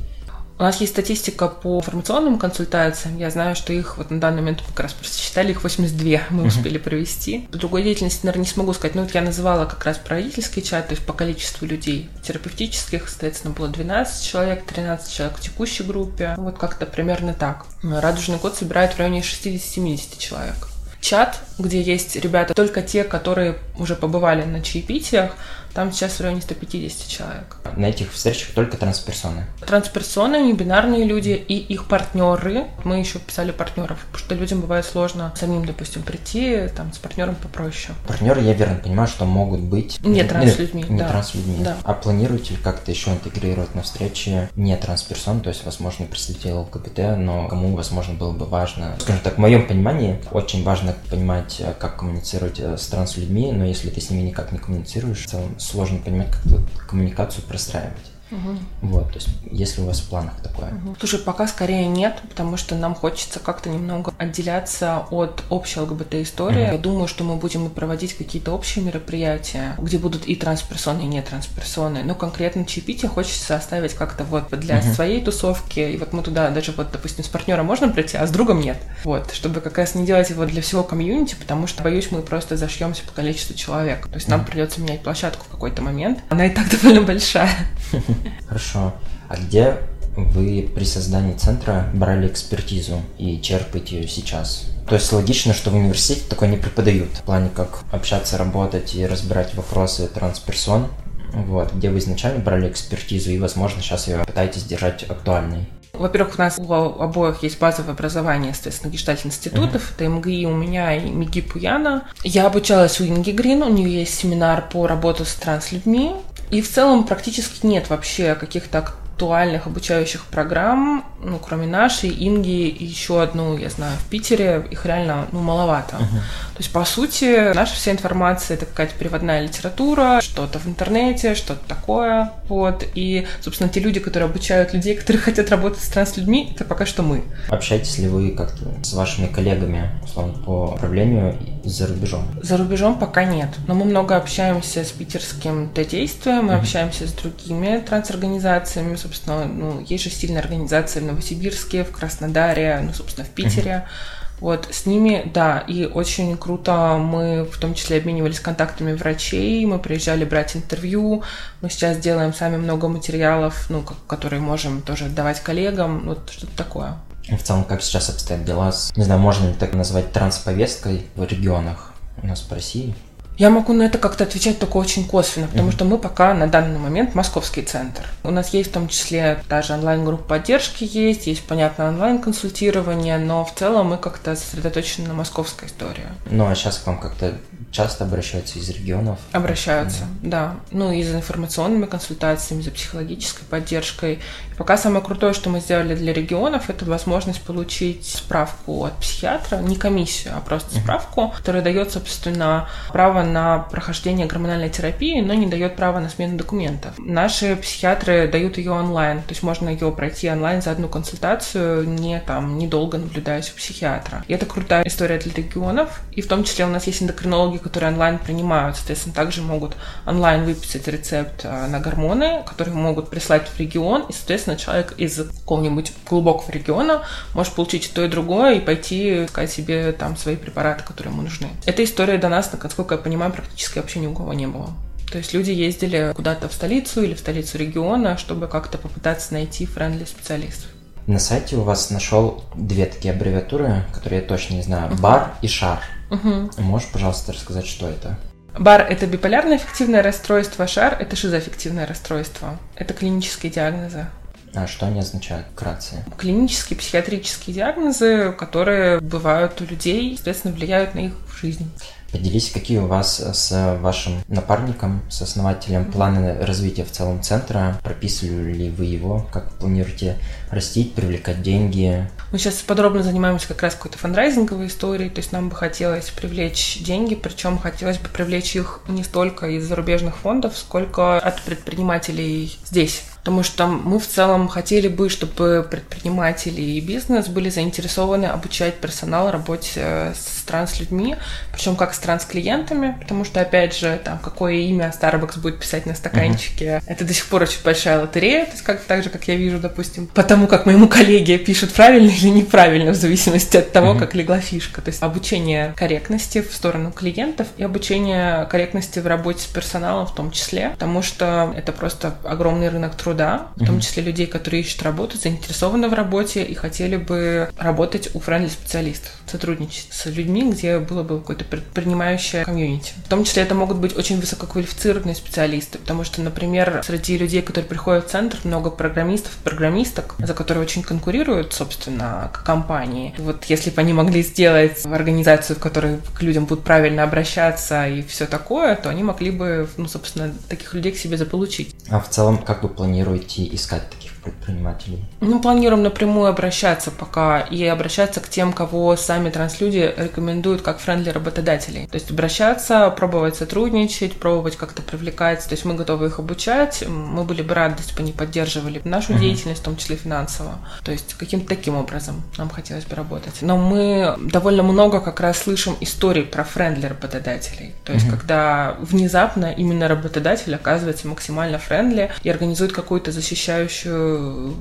У 0.58 0.62
нас 0.62 0.80
есть 0.80 0.92
статистика 0.92 1.48
по 1.48 1.78
информационным 1.78 2.38
консультациям. 2.38 3.18
Я 3.18 3.30
знаю, 3.30 3.54
что 3.54 3.74
их 3.74 3.98
вот 3.98 4.10
на 4.10 4.18
данный 4.18 4.40
момент 4.40 4.62
как 4.68 4.80
раз 4.80 4.94
просто 4.94 5.18
считали, 5.18 5.50
их 5.50 5.62
82 5.62 6.20
мы 6.30 6.44
успели 6.46 6.78
провести. 6.78 7.46
Другой 7.52 7.82
деятельности, 7.82 8.24
наверное, 8.24 8.46
не 8.46 8.50
смогу 8.50 8.72
сказать. 8.72 8.94
Но 8.94 9.02
вот 9.02 9.14
я 9.14 9.20
называла 9.20 9.66
как 9.66 9.84
раз 9.84 9.98
правительский 9.98 10.62
чат, 10.62 10.88
то 10.88 10.94
есть 10.94 11.04
по 11.04 11.12
количеству 11.12 11.66
людей. 11.66 12.08
Терапевтических, 12.22 13.08
соответственно, 13.08 13.52
было 13.52 13.68
12 13.68 14.24
человек, 14.24 14.64
13 14.64 15.12
человек 15.12 15.36
в 15.36 15.40
текущей 15.42 15.82
группе. 15.82 16.34
Вот 16.38 16.56
как-то 16.56 16.86
примерно 16.86 17.34
так. 17.34 17.66
Радужный 17.82 18.38
код 18.38 18.56
собирает 18.56 18.94
в 18.94 18.98
районе 18.98 19.20
60-70 19.20 20.18
человек. 20.18 20.68
Чат, 21.00 21.38
где 21.58 21.80
есть 21.80 22.16
ребята, 22.16 22.54
только 22.54 22.82
те, 22.82 23.04
которые 23.04 23.58
уже 23.78 23.94
побывали 23.94 24.44
на 24.44 24.62
чаепитиях, 24.62 25.32
там 25.76 25.92
сейчас 25.92 26.12
в 26.12 26.20
районе 26.22 26.40
150 26.40 27.06
человек. 27.06 27.56
На 27.76 27.84
этих 27.84 28.10
встречах 28.10 28.52
только 28.54 28.78
трансперсоны? 28.78 29.44
Трансперсоны, 29.60 30.36
небинарные 30.36 31.04
люди 31.04 31.32
и 31.32 31.54
их 31.54 31.86
партнеры. 31.86 32.64
Мы 32.84 32.98
еще 32.98 33.18
писали 33.18 33.50
партнеров, 33.50 33.98
потому 34.10 34.24
что 34.24 34.34
людям 34.34 34.62
бывает 34.62 34.86
сложно 34.86 35.34
самим, 35.36 35.66
допустим, 35.66 36.02
прийти, 36.02 36.68
там, 36.74 36.94
с 36.94 36.98
партнером 36.98 37.34
попроще. 37.34 37.94
Партнеры, 38.06 38.40
я 38.40 38.54
верно 38.54 38.76
понимаю, 38.76 39.06
что 39.06 39.26
могут 39.26 39.60
быть... 39.60 40.00
Не 40.02 40.24
транслюдьми, 40.24 40.82
Не 40.88 40.98
да. 40.98 41.08
транслюдьми. 41.10 41.62
Да. 41.62 41.76
А 41.84 41.92
планируете 41.92 42.54
ли 42.54 42.60
как-то 42.62 42.90
еще 42.90 43.10
интегрировать 43.10 43.74
на 43.74 43.82
встрече 43.82 44.48
не 44.56 44.74
трансперсон, 44.78 45.40
то 45.42 45.50
есть, 45.50 45.66
возможно, 45.66 46.06
представители 46.06 46.52
ЛГБТ, 46.52 47.18
но 47.18 47.48
кому, 47.48 47.76
возможно, 47.76 48.14
было 48.14 48.32
бы 48.32 48.46
важно... 48.46 48.96
Скажем 48.98 49.20
так, 49.20 49.34
в 49.34 49.38
моем 49.38 49.66
понимании, 49.66 50.22
очень 50.30 50.64
важно 50.64 50.96
понимать, 51.10 51.45
э, 51.60 51.74
как 51.78 51.96
коммуницировать 51.96 52.60
э, 52.60 52.76
с 52.76 52.86
транслюдьми, 52.88 53.52
но 53.52 53.64
если 53.64 53.90
ты 53.90 54.00
с 54.00 54.10
ними 54.10 54.28
никак 54.28 54.52
не 54.52 54.58
коммуницируешь, 54.58 55.24
в 55.24 55.28
целом 55.28 55.58
сложно 55.58 55.98
понимать, 55.98 56.30
как 56.30 56.86
коммуникацию 56.88 57.44
простраивать. 57.44 58.15
Угу. 58.30 58.58
Вот, 58.82 59.08
то 59.08 59.14
есть, 59.14 59.28
если 59.50 59.80
у 59.82 59.86
вас 59.86 60.00
в 60.00 60.08
планах 60.08 60.40
такое. 60.42 60.68
Угу. 60.68 60.96
Слушай, 60.98 61.20
пока 61.20 61.46
скорее 61.46 61.86
нет, 61.86 62.20
потому 62.28 62.56
что 62.56 62.74
нам 62.74 62.94
хочется 62.94 63.38
как-то 63.38 63.68
немного 63.68 64.12
отделяться 64.18 65.06
от 65.10 65.44
общей 65.48 65.80
ЛГБТ-истории. 65.80 66.64
Угу. 66.64 66.72
Я 66.72 66.78
думаю, 66.78 67.08
что 67.08 67.24
мы 67.24 67.36
будем 67.36 67.70
проводить 67.70 68.14
какие-то 68.14 68.52
общие 68.52 68.84
мероприятия, 68.84 69.76
где 69.78 69.98
будут 69.98 70.26
и 70.26 70.34
трансперсоны, 70.34 71.02
и 71.02 71.06
не 71.06 71.22
трансперсоны. 71.22 72.02
Но 72.02 72.14
конкретно 72.14 72.64
чаепитие 72.64 73.08
хочется 73.08 73.54
оставить 73.54 73.94
как-то 73.94 74.24
вот 74.24 74.48
для 74.50 74.78
угу. 74.78 74.92
своей 74.92 75.22
тусовки. 75.22 75.80
И 75.80 75.96
вот 75.96 76.12
мы 76.12 76.22
туда 76.22 76.50
даже 76.50 76.72
вот, 76.72 76.90
допустим, 76.90 77.24
с 77.24 77.28
партнером 77.28 77.66
можно 77.66 77.88
прийти, 77.88 78.16
а 78.16 78.26
с 78.26 78.30
другом 78.30 78.60
нет. 78.60 78.78
Вот, 79.04 79.32
чтобы 79.32 79.60
как 79.60 79.78
раз 79.78 79.94
не 79.94 80.04
делать 80.04 80.30
его 80.30 80.44
для 80.46 80.62
всего 80.62 80.82
комьюнити, 80.82 81.36
потому 81.38 81.66
что, 81.66 81.82
боюсь, 81.82 82.10
мы 82.10 82.22
просто 82.22 82.56
зашьемся 82.56 83.04
по 83.04 83.12
количеству 83.12 83.54
человек. 83.54 84.08
То 84.08 84.14
есть 84.16 84.28
нам 84.28 84.44
придется 84.44 84.80
менять 84.80 85.02
площадку 85.02 85.44
в 85.44 85.48
какой-то 85.48 85.82
момент. 85.82 86.18
Она 86.28 86.46
и 86.46 86.50
так 86.50 86.68
довольно 86.82 87.02
большая. 87.02 87.50
Хорошо. 88.48 88.94
А 89.28 89.36
где 89.36 89.78
вы 90.16 90.70
при 90.74 90.84
создании 90.84 91.34
центра 91.34 91.90
брали 91.92 92.26
экспертизу 92.28 93.00
и 93.18 93.40
черпаете 93.40 94.00
ее 94.00 94.08
сейчас? 94.08 94.66
То 94.88 94.94
есть 94.94 95.12
логично, 95.12 95.52
что 95.52 95.70
в 95.70 95.74
университете 95.74 96.26
такое 96.28 96.48
не 96.48 96.56
преподают. 96.56 97.10
В 97.10 97.22
плане 97.22 97.50
как 97.54 97.80
общаться, 97.90 98.38
работать 98.38 98.94
и 98.94 99.04
разбирать 99.04 99.54
вопросы 99.54 100.06
трансперсон. 100.08 100.88
Вот, 101.32 101.72
где 101.74 101.90
вы 101.90 101.98
изначально 101.98 102.38
брали 102.38 102.70
экспертизу 102.70 103.30
и, 103.30 103.38
возможно, 103.38 103.82
сейчас 103.82 104.06
ее 104.08 104.24
пытаетесь 104.24 104.62
держать 104.62 105.02
актуальной. 105.02 105.68
Во-первых, 105.92 106.34
у 106.36 106.38
нас 106.38 106.58
у 106.58 106.72
обоих 106.72 107.42
есть 107.42 107.58
базовое 107.58 107.92
образование, 107.92 108.50
естественно, 108.50 108.90
гештальт-институтов. 108.90 109.82
Uh-huh. 109.82 109.94
Это 109.96 110.08
МГИ 110.08 110.46
у 110.46 110.54
меня 110.54 110.94
и 110.94 111.08
МИГИ 111.10 111.42
Пуяна. 111.42 112.04
Я 112.22 112.46
обучалась 112.46 113.00
у 113.00 113.06
Инги 113.06 113.30
Грин, 113.30 113.62
у 113.62 113.68
нее 113.68 114.00
есть 114.00 114.14
семинар 114.14 114.68
по 114.70 114.86
работе 114.86 115.24
с 115.24 115.34
транслюдьми. 115.34 116.12
И 116.50 116.60
в 116.60 116.70
целом 116.70 117.04
практически 117.04 117.66
нет 117.66 117.90
вообще 117.90 118.34
каких-то 118.34 118.78
актуальных 119.16 119.66
обучающих 119.66 120.26
программ, 120.26 121.02
ну, 121.22 121.38
кроме 121.38 121.66
нашей, 121.66 122.10
Инги 122.10 122.68
и 122.68 122.84
еще 122.84 123.22
одну, 123.22 123.56
я 123.56 123.70
знаю, 123.70 123.96
в 123.98 124.10
Питере, 124.10 124.66
их 124.70 124.84
реально, 124.84 125.26
ну, 125.32 125.40
маловато. 125.40 125.96
Uh-huh. 125.96 126.20
То 126.56 126.58
есть, 126.58 126.70
по 126.70 126.84
сути, 126.84 127.54
наша 127.54 127.74
вся 127.74 127.92
информация— 127.92 128.56
это 128.58 128.66
какая-то 128.66 128.94
переводная 128.98 129.40
литература, 129.40 130.20
что-то 130.20 130.58
в 130.58 130.66
интернете, 130.66 131.34
что-то 131.34 131.66
такое, 131.66 132.32
вот. 132.48 132.84
И, 132.94 133.26
собственно, 133.40 133.70
те 133.70 133.80
люди, 133.80 134.00
которые 134.00 134.28
обучают 134.28 134.74
людей, 134.74 134.94
которые 134.94 135.22
хотят 135.22 135.48
работать 135.48 135.82
с 135.82 135.88
транслюдьми, 135.88 136.52
это 136.54 136.66
пока 136.66 136.84
что 136.84 137.02
мы. 137.02 137.24
Общаетесь 137.48 137.96
ли 137.96 138.08
вы 138.08 138.32
как-то 138.32 138.66
с 138.84 138.92
вашими 138.92 139.28
коллегами, 139.28 139.98
условно, 140.04 140.34
по 140.44 140.74
управлению 140.74 141.38
за 141.68 141.86
рубежом? 141.86 142.26
За 142.42 142.56
рубежом 142.56 142.98
пока 142.98 143.24
нет, 143.24 143.50
но 143.66 143.74
мы 143.74 143.84
много 143.84 144.16
общаемся 144.16 144.84
с 144.84 144.90
питерским 144.90 145.68
Т-действием, 145.68 146.46
мы 146.46 146.54
uh-huh. 146.54 146.60
общаемся 146.60 147.06
с 147.06 147.12
другими 147.12 147.78
транс-организациями, 147.78 148.96
собственно, 148.96 149.44
ну, 149.44 149.80
есть 149.80 150.04
же 150.04 150.10
сильная 150.10 150.40
организация 150.40 151.02
в 151.02 151.06
Новосибирске, 151.06 151.84
в 151.84 151.90
Краснодаре, 151.90 152.80
ну, 152.82 152.92
собственно, 152.92 153.26
в 153.26 153.30
Питере. 153.30 153.84
Uh-huh. 153.86 154.16
Вот, 154.40 154.68
с 154.70 154.84
ними, 154.84 155.30
да, 155.32 155.64
и 155.66 155.86
очень 155.86 156.36
круто 156.36 156.98
мы 156.98 157.44
в 157.44 157.58
том 157.58 157.74
числе 157.74 157.96
обменивались 157.96 158.38
контактами 158.38 158.92
врачей, 158.92 159.64
мы 159.64 159.78
приезжали 159.78 160.26
брать 160.26 160.56
интервью, 160.56 161.22
мы 161.62 161.70
сейчас 161.70 161.96
делаем 161.96 162.34
сами 162.34 162.58
много 162.58 162.88
материалов, 162.88 163.66
ну, 163.70 163.82
которые 164.06 164.40
можем 164.40 164.82
тоже 164.82 165.06
отдавать 165.06 165.40
коллегам, 165.40 166.06
вот 166.06 166.30
что-то 166.30 166.54
такое. 166.54 166.96
В 167.28 167.42
целом, 167.42 167.64
как 167.64 167.82
сейчас 167.82 168.08
обстоят 168.08 168.44
дела 168.44 168.70
с, 168.70 168.96
не 168.96 169.04
знаю, 169.04 169.20
можно 169.20 169.48
ли 169.48 169.54
так 169.54 169.74
назвать 169.74 170.12
трансповесткой 170.12 171.06
в 171.16 171.24
регионах 171.24 171.92
у 172.22 172.26
нас 172.26 172.42
в 172.42 172.52
России? 172.52 172.94
Я 173.38 173.50
могу 173.50 173.74
на 173.74 173.82
это 173.82 173.98
как-то 173.98 174.24
отвечать 174.24 174.58
только 174.58 174.78
очень 174.78 175.06
косвенно, 175.06 175.46
потому 175.46 175.68
mm-hmm. 175.68 175.72
что 175.72 175.84
мы 175.84 175.98
пока 175.98 176.32
на 176.32 176.46
данный 176.46 176.78
момент 176.78 177.14
московский 177.14 177.62
центр. 177.62 178.02
У 178.24 178.30
нас 178.30 178.54
есть 178.54 178.70
в 178.70 178.72
том 178.72 178.88
числе 178.88 179.42
даже 179.48 179.74
онлайн-группа 179.74 180.24
поддержки 180.24 180.88
есть, 180.90 181.26
есть, 181.26 181.42
понятно, 181.42 181.88
онлайн-консультирование, 181.88 183.18
но 183.18 183.44
в 183.44 183.54
целом 183.54 183.88
мы 183.88 183.98
как-то 183.98 184.34
сосредоточены 184.36 185.08
на 185.08 185.14
московской 185.14 185.68
истории. 185.68 186.06
Ну, 186.30 186.46
а 186.46 186.54
сейчас 186.54 186.78
к 186.78 186.86
вам 186.86 186.98
как-то 186.98 187.34
часто 187.76 188.04
обращаются 188.04 188.58
из 188.58 188.68
регионов? 188.70 189.18
Обращаются, 189.32 190.04
да. 190.22 190.54
да. 190.54 190.54
Ну, 190.70 190.92
и 190.92 191.02
за 191.02 191.16
информационными 191.16 191.84
консультациями, 191.86 192.62
за 192.62 192.70
психологической 192.70 193.46
поддержкой. 193.48 194.14
И 194.14 194.54
пока 194.56 194.78
самое 194.78 195.04
крутое, 195.04 195.34
что 195.34 195.50
мы 195.50 195.60
сделали 195.60 195.94
для 195.94 196.12
регионов, 196.12 196.70
это 196.70 196.84
возможность 196.86 197.42
получить 197.42 198.06
справку 198.06 198.84
от 198.84 198.96
психиатра, 198.98 199.56
не 199.58 199.76
комиссию, 199.76 200.34
а 200.36 200.40
просто 200.40 200.78
справку, 200.78 201.32
которая 201.36 201.62
дает, 201.62 201.92
собственно, 201.92 202.68
право 202.92 203.22
на 203.22 203.58
прохождение 203.58 204.26
гормональной 204.26 204.70
терапии, 204.70 205.20
но 205.20 205.34
не 205.34 205.46
дает 205.46 205.76
права 205.76 206.00
на 206.00 206.08
смену 206.08 206.38
документов. 206.38 206.94
Наши 206.98 207.56
психиатры 207.56 208.28
дают 208.28 208.56
ее 208.56 208.72
онлайн, 208.72 209.18
то 209.18 209.30
есть 209.30 209.42
можно 209.42 209.68
ее 209.68 209.92
пройти 209.92 210.30
онлайн 210.30 210.62
за 210.62 210.70
одну 210.70 210.88
консультацию, 210.88 211.86
не 211.86 212.20
там 212.20 212.56
недолго 212.56 212.96
наблюдаясь 212.96 213.50
у 213.52 213.56
психиатра. 213.56 214.24
И 214.28 214.32
это 214.32 214.46
крутая 214.46 214.82
история 214.86 215.18
для 215.18 215.32
регионов, 215.34 216.00
и 216.12 216.22
в 216.22 216.28
том 216.28 216.44
числе 216.44 216.64
у 216.64 216.68
нас 216.68 216.86
есть 216.86 217.02
эндокринологи, 217.02 217.58
которые 217.66 217.90
онлайн 217.90 218.18
принимают, 218.18 218.76
соответственно, 218.76 219.14
также 219.14 219.42
могут 219.42 219.76
онлайн 220.06 220.44
выписать 220.44 220.86
рецепт 220.86 221.44
э, 221.44 221.66
на 221.66 221.80
гормоны, 221.80 222.44
которые 222.46 222.74
могут 222.74 223.10
прислать 223.10 223.48
в 223.48 223.58
регион, 223.58 224.02
и, 224.08 224.12
соответственно, 224.12 224.56
человек 224.56 224.94
из 224.98 225.16
какого-нибудь 225.16 225.92
глубокого 226.08 226.52
региона 226.52 227.02
может 227.34 227.54
получить 227.54 227.86
и 227.86 227.92
то, 227.92 228.04
и 228.04 228.08
другое, 228.08 228.54
и 228.54 228.60
пойти 228.60 229.24
искать 229.24 229.50
себе 229.50 229.90
там 229.90 230.16
свои 230.16 230.36
препараты, 230.36 230.84
которые 230.84 231.12
ему 231.12 231.22
нужны. 231.22 231.48
Эта 231.64 231.82
история 231.82 232.18
до 232.18 232.28
нас, 232.28 232.50
насколько 232.52 232.94
я 232.94 233.00
понимаю, 233.00 233.32
практически 233.32 233.78
вообще 233.78 233.98
ни 233.98 234.06
у 234.06 234.14
кого 234.14 234.32
не 234.32 234.46
было. 234.46 234.70
То 235.10 235.18
есть 235.18 235.32
люди 235.34 235.50
ездили 235.50 236.12
куда-то 236.14 236.48
в 236.48 236.52
столицу 236.52 237.02
или 237.02 237.14
в 237.14 237.18
столицу 237.18 237.58
региона, 237.58 238.16
чтобы 238.16 238.46
как-то 238.46 238.78
попытаться 238.78 239.32
найти 239.32 239.66
френдли 239.66 240.04
специалистов. 240.04 240.70
На 241.06 241.18
сайте 241.18 241.56
у 241.56 241.62
вас 241.62 241.90
нашел 241.90 242.44
две 242.54 242.86
такие 242.86 243.14
аббревиатуры, 243.14 243.84
которые 243.92 244.22
я 244.22 244.26
точно 244.26 244.54
не 244.54 244.62
знаю. 244.62 244.94
Бар 244.96 245.34
и 245.42 245.48
шар. 245.48 245.80
Угу. 246.10 246.50
Можешь, 246.58 246.88
пожалуйста, 246.92 247.32
рассказать, 247.32 247.66
что 247.66 247.88
это? 247.88 248.18
Бар– 248.58 248.80
это 248.90 249.06
биполярное 249.06 249.56
аффективное 249.56 250.02
расстройство, 250.02 250.66
шар– 250.66 250.96
это 251.00 251.14
шизоаффективное 251.14 251.86
расстройство. 251.86 252.58
Это 252.74 252.94
клинические 252.94 253.52
диагнозы. 253.52 254.06
А 254.54 254.66
что 254.66 254.86
они 254.86 255.00
означают 255.00 255.46
вкратце? 255.52 256.02
Клинические 256.16 256.78
психиатрические 256.78 257.54
диагнозы, 257.54 258.32
которые 258.32 259.00
бывают 259.00 259.60
у 259.60 259.64
людей, 259.66 260.14
соответственно, 260.16 260.54
влияют 260.54 260.94
на 260.94 261.00
их 261.00 261.12
жизнь. 261.38 261.70
Поделись, 262.10 262.50
какие 262.50 262.78
у 262.78 262.86
вас 262.86 263.18
с 263.18 263.78
вашим 263.80 264.22
напарником, 264.28 265.02
с 265.10 265.20
основателем 265.20 265.84
планы 265.92 266.38
развития 266.40 266.84
в 266.84 266.90
целом 266.90 267.22
центра? 267.22 267.78
Прописывали 267.82 268.54
ли 268.54 268.70
вы 268.70 268.86
его? 268.86 269.26
Как 269.30 269.52
планируете 269.54 270.16
растить, 270.50 270.94
привлекать 270.94 271.42
деньги? 271.42 272.08
Мы 272.32 272.38
сейчас 272.38 272.54
подробно 272.56 273.02
занимаемся 273.02 273.46
как 273.48 273.62
раз 273.62 273.74
какой-то 273.74 273.98
фандрайзинговой 273.98 274.66
историей, 274.66 275.10
то 275.10 275.20
есть 275.20 275.32
нам 275.32 275.48
бы 275.48 275.54
хотелось 275.54 276.10
привлечь 276.10 276.78
деньги, 276.80 277.14
причем 277.14 277.58
хотелось 277.58 277.98
бы 277.98 278.08
привлечь 278.08 278.56
их 278.56 278.80
не 278.88 279.04
столько 279.04 279.46
из 279.46 279.64
зарубежных 279.64 280.16
фондов, 280.16 280.58
сколько 280.58 281.18
от 281.18 281.40
предпринимателей 281.42 282.58
здесь. 282.64 283.04
Потому 283.18 283.42
что 283.42 283.66
мы 283.66 283.98
в 283.98 284.06
целом 284.06 284.48
хотели 284.48 284.88
бы, 284.88 285.08
чтобы 285.08 285.66
предприниматели 285.68 286.60
и 286.60 286.80
бизнес 286.80 287.28
были 287.28 287.48
заинтересованы 287.48 288.26
обучать 288.26 288.76
персонал 288.76 289.30
работе 289.30 290.12
с 290.14 290.35
транс-людьми, 290.46 291.16
причем 291.52 291.76
как 291.76 291.94
с 291.94 291.98
транс-клиентами, 291.98 292.96
потому 293.00 293.24
что, 293.24 293.40
опять 293.40 293.76
же, 293.76 294.00
там, 294.04 294.18
какое 294.18 294.54
имя 294.54 294.92
Starbucks 294.98 295.40
будет 295.40 295.58
писать 295.58 295.86
на 295.86 295.94
стаканчике, 295.94 296.64
mm-hmm. 296.64 296.82
это 296.86 297.04
до 297.04 297.12
сих 297.12 297.26
пор 297.26 297.42
очень 297.42 297.58
большая 297.64 298.00
лотерея, 298.00 298.44
то 298.46 298.52
есть 298.52 298.62
как, 298.62 298.80
так 298.82 299.02
же, 299.02 299.10
как 299.10 299.26
я 299.28 299.34
вижу, 299.34 299.58
допустим, 299.58 300.06
потому 300.06 300.46
как 300.46 300.66
моему 300.66 300.88
коллеге 300.88 301.38
пишут 301.38 301.72
правильно 301.72 302.10
или 302.10 302.28
неправильно, 302.28 302.92
в 302.92 302.96
зависимости 302.96 303.56
от 303.56 303.72
того, 303.72 303.92
mm-hmm. 303.92 303.98
как 303.98 304.14
легла 304.14 304.40
фишка. 304.40 304.80
То 304.80 304.90
есть 304.90 305.02
обучение 305.02 305.74
корректности 305.76 306.42
в 306.42 306.54
сторону 306.54 306.92
клиентов 306.92 307.48
и 307.56 307.64
обучение 307.64 308.46
корректности 308.46 309.00
в 309.00 309.06
работе 309.06 309.42
с 309.42 309.46
персоналом 309.46 310.06
в 310.06 310.14
том 310.14 310.30
числе, 310.30 310.70
потому 310.70 311.02
что 311.02 311.52
это 311.56 311.72
просто 311.72 312.14
огромный 312.24 312.68
рынок 312.68 312.94
труда, 312.94 313.16
труда, 313.16 313.48
в 313.56 313.64
том 313.64 313.80
числе 313.80 314.02
людей, 314.02 314.26
которые 314.26 314.62
ищут 314.62 314.82
работу, 314.82 315.16
заинтересованы 315.16 315.88
в 315.88 315.94
работе 315.94 316.42
и 316.42 316.54
хотели 316.54 316.96
бы 316.96 317.48
работать 317.58 318.10
у 318.14 318.20
friendly 318.20 318.48
специалистов, 318.48 319.12
сотрудничать 319.26 319.88
с 319.90 320.06
людьми, 320.06 320.35
где 320.44 320.78
было 320.78 321.02
бы 321.02 321.20
какое-то 321.20 321.44
предпринимающее 321.44 322.44
комьюнити. 322.44 322.92
В 323.04 323.08
том 323.08 323.24
числе 323.24 323.42
это 323.42 323.54
могут 323.54 323.78
быть 323.78 323.96
очень 323.96 324.20
высококвалифицированные 324.20 325.14
специалисты, 325.14 325.78
потому 325.78 326.04
что, 326.04 326.20
например, 326.20 326.82
среди 326.84 327.18
людей, 327.18 327.42
которые 327.42 327.68
приходят 327.68 328.06
в 328.06 328.10
центр, 328.10 328.38
много 328.44 328.70
программистов, 328.70 329.32
программисток, 329.44 330.14
за 330.18 330.34
которые 330.34 330.62
очень 330.62 330.82
конкурируют, 330.82 331.52
собственно, 331.52 332.30
компании. 332.44 333.14
Вот 333.18 333.44
если 333.44 333.70
бы 333.70 333.80
они 333.80 333.92
могли 333.92 334.22
сделать 334.22 334.84
организацию, 334.84 335.56
в 335.56 335.60
которой 335.60 335.98
к 336.16 336.22
людям 336.22 336.46
будут 336.46 336.64
правильно 336.64 337.02
обращаться 337.02 337.86
и 337.86 338.02
все 338.02 338.26
такое, 338.26 338.76
то 338.76 338.90
они 338.90 339.02
могли 339.02 339.30
бы, 339.30 339.68
ну, 339.76 339.88
собственно, 339.88 340.32
таких 340.48 340.74
людей 340.74 340.92
к 340.92 340.96
себе 340.96 341.16
заполучить. 341.16 341.74
А 341.88 342.00
в 342.00 342.08
целом, 342.08 342.38
как 342.38 342.62
вы 342.62 342.68
планируете 342.68 343.46
искать 343.54 343.82
предпринимателей? 344.30 345.04
Мы 345.20 345.40
планируем 345.40 345.82
напрямую 345.82 346.26
обращаться 346.26 346.90
пока 346.90 347.40
и 347.40 347.64
обращаться 347.64 348.20
к 348.20 348.28
тем, 348.28 348.52
кого 348.52 348.96
сами 348.96 349.30
транслюди 349.30 349.94
рекомендуют 349.96 350.62
как 350.62 350.78
френдли 350.78 351.10
работодателей. 351.10 351.86
То 351.86 351.94
есть 351.94 352.10
обращаться, 352.10 352.90
пробовать 352.90 353.36
сотрудничать, 353.36 354.14
пробовать 354.16 354.56
как-то 354.56 354.82
привлекать. 354.82 355.44
То 355.44 355.52
есть 355.52 355.64
мы 355.64 355.74
готовы 355.74 356.06
их 356.06 356.18
обучать. 356.18 356.84
Мы 356.88 357.24
были 357.24 357.42
бы 357.42 357.54
рады, 357.54 357.76
если 357.78 357.94
бы 357.94 358.00
они 358.00 358.12
поддерживали 358.12 358.80
нашу 358.84 359.12
uh-huh. 359.12 359.20
деятельность, 359.20 359.60
в 359.60 359.64
том 359.64 359.76
числе 359.76 359.96
финансово. 359.96 360.58
То 360.84 360.92
есть 360.92 361.14
каким-то 361.14 361.48
таким 361.48 361.76
образом 361.76 362.22
нам 362.38 362.48
хотелось 362.50 362.84
бы 362.84 362.96
работать. 362.96 363.34
Но 363.42 363.56
мы 363.56 364.16
довольно 364.20 364.62
много 364.62 365.00
как 365.00 365.20
раз 365.20 365.38
слышим 365.38 365.76
историй 365.80 366.22
про 366.22 366.44
friendly 366.44 366.86
работодателей. 366.86 367.74
То 367.84 367.92
есть 367.92 368.06
uh-huh. 368.06 368.10
когда 368.10 368.76
внезапно 368.80 369.52
именно 369.52 369.88
работодатель 369.88 370.54
оказывается 370.54 371.06
максимально 371.08 371.58
friendly 371.58 372.10
и 372.22 372.30
организует 372.30 372.72
какую-то 372.72 373.12
защищающую 373.12 374.15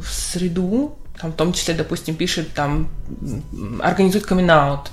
среду, 0.05 0.97
там, 1.19 1.31
в 1.31 1.35
том 1.35 1.53
числе, 1.53 1.73
допустим, 1.73 2.15
пишет, 2.15 2.53
там, 2.53 2.89
организует 3.81 4.25
каминг-аут, 4.25 4.49
угу. 4.49 4.83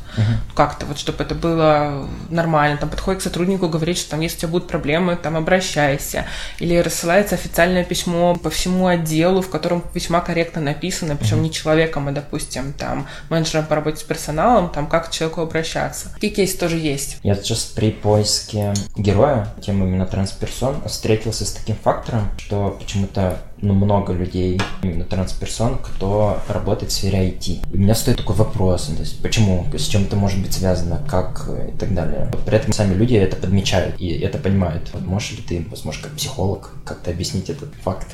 как-то, 0.54 0.86
вот, 0.86 0.98
чтобы 0.98 1.24
это 1.24 1.34
было 1.34 2.06
нормально, 2.30 2.78
там, 2.78 2.88
подходит 2.88 3.20
к 3.20 3.24
сотруднику, 3.24 3.68
говорит, 3.68 3.98
что 3.98 4.10
там, 4.10 4.20
если 4.20 4.36
у 4.36 4.40
тебя 4.40 4.48
будут 4.48 4.68
проблемы, 4.68 5.16
там, 5.16 5.36
обращайся, 5.36 6.26
или 6.58 6.76
рассылается 6.76 7.34
официальное 7.34 7.84
письмо 7.84 8.36
по 8.36 8.50
всему 8.50 8.86
отделу, 8.86 9.42
в 9.42 9.50
котором 9.50 9.82
весьма 9.94 10.20
корректно 10.20 10.60
написано, 10.60 11.16
причем 11.16 11.38
uh-huh. 11.38 11.42
не 11.42 11.50
человеком, 11.50 12.08
а, 12.08 12.12
допустим, 12.12 12.72
там, 12.72 13.08
менеджером 13.28 13.66
по 13.66 13.74
работе 13.74 13.98
с 13.98 14.02
персоналом, 14.02 14.70
там, 14.70 14.86
как 14.86 15.08
к 15.08 15.10
человеку 15.10 15.40
обращаться. 15.40 16.10
Такие 16.14 16.32
кейсы 16.32 16.56
тоже 16.56 16.78
есть. 16.78 17.18
Я 17.22 17.34
сейчас 17.34 17.64
при 17.64 17.90
поиске 17.90 18.74
героя, 18.96 19.52
тем 19.60 19.82
именно 19.82 20.06
трансперсон, 20.06 20.82
встретился 20.86 21.44
с 21.44 21.52
таким 21.52 21.76
фактором, 21.76 22.30
что 22.38 22.76
почему-то 22.78 23.38
ну, 23.62 23.74
много 23.74 24.12
людей, 24.12 24.60
именно 24.82 25.04
трансперсон, 25.04 25.78
кто 25.78 26.38
работает 26.48 26.92
в 26.92 26.94
сфере 26.94 27.30
IT. 27.30 27.72
И 27.72 27.76
у 27.76 27.78
меня 27.78 27.94
стоит 27.94 28.18
такой 28.18 28.36
вопрос, 28.36 28.86
то 28.86 29.00
есть 29.00 29.22
почему, 29.22 29.64
с 29.72 29.86
чем 29.86 30.02
это 30.02 30.16
может 30.16 30.42
быть 30.42 30.52
связано, 30.52 31.00
как 31.08 31.48
и 31.48 31.76
так 31.78 31.94
далее. 31.94 32.30
При 32.44 32.56
этом 32.56 32.72
сами 32.72 32.94
люди 32.94 33.14
это 33.14 33.36
подмечают 33.36 34.00
и 34.00 34.08
это 34.08 34.38
понимают. 34.38 34.90
Вот 34.92 35.02
можешь 35.02 35.32
ли 35.32 35.42
ты, 35.42 35.66
возможно, 35.70 36.02
как 36.02 36.12
психолог, 36.12 36.72
как-то 36.84 37.10
объяснить 37.10 37.48
этот 37.48 37.72
факт? 37.82 38.08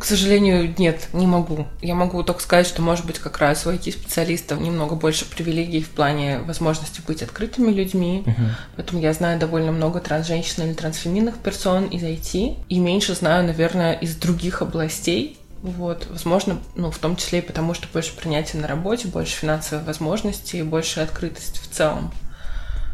К 0.00 0.04
сожалению, 0.06 0.74
нет, 0.78 1.08
не 1.12 1.26
могу. 1.26 1.66
Я 1.82 1.94
могу 1.94 2.22
только 2.22 2.40
сказать, 2.40 2.66
что, 2.66 2.80
может 2.80 3.04
быть, 3.04 3.18
как 3.18 3.36
раз 3.36 3.66
у 3.66 3.70
IT-специалистов 3.70 4.58
немного 4.58 4.94
больше 4.94 5.26
привилегий 5.26 5.82
в 5.82 5.90
плане 5.90 6.38
возможности 6.38 7.02
быть 7.06 7.22
открытыми 7.22 7.70
людьми. 7.70 8.22
Uh-huh. 8.24 8.48
Поэтому 8.76 9.02
я 9.02 9.12
знаю 9.12 9.38
довольно 9.38 9.72
много 9.72 10.00
трансженщин 10.00 10.64
или 10.64 10.72
трансфеминных 10.72 11.36
персон 11.36 11.84
из 11.84 12.02
IT. 12.02 12.56
И 12.70 12.78
меньше 12.78 13.14
знаю, 13.14 13.44
наверное, 13.44 13.92
из 13.92 14.16
других 14.16 14.62
областей. 14.62 15.38
Вот, 15.60 16.06
возможно, 16.08 16.56
ну, 16.76 16.90
в 16.90 16.96
том 16.96 17.16
числе 17.16 17.40
и 17.40 17.42
потому, 17.42 17.74
что 17.74 17.86
больше 17.92 18.16
принятия 18.16 18.56
на 18.56 18.68
работе, 18.68 19.06
больше 19.06 19.36
финансовых 19.36 19.86
возможностей, 19.86 20.62
больше 20.62 21.00
открытость 21.00 21.58
в 21.58 21.68
целом. 21.68 22.10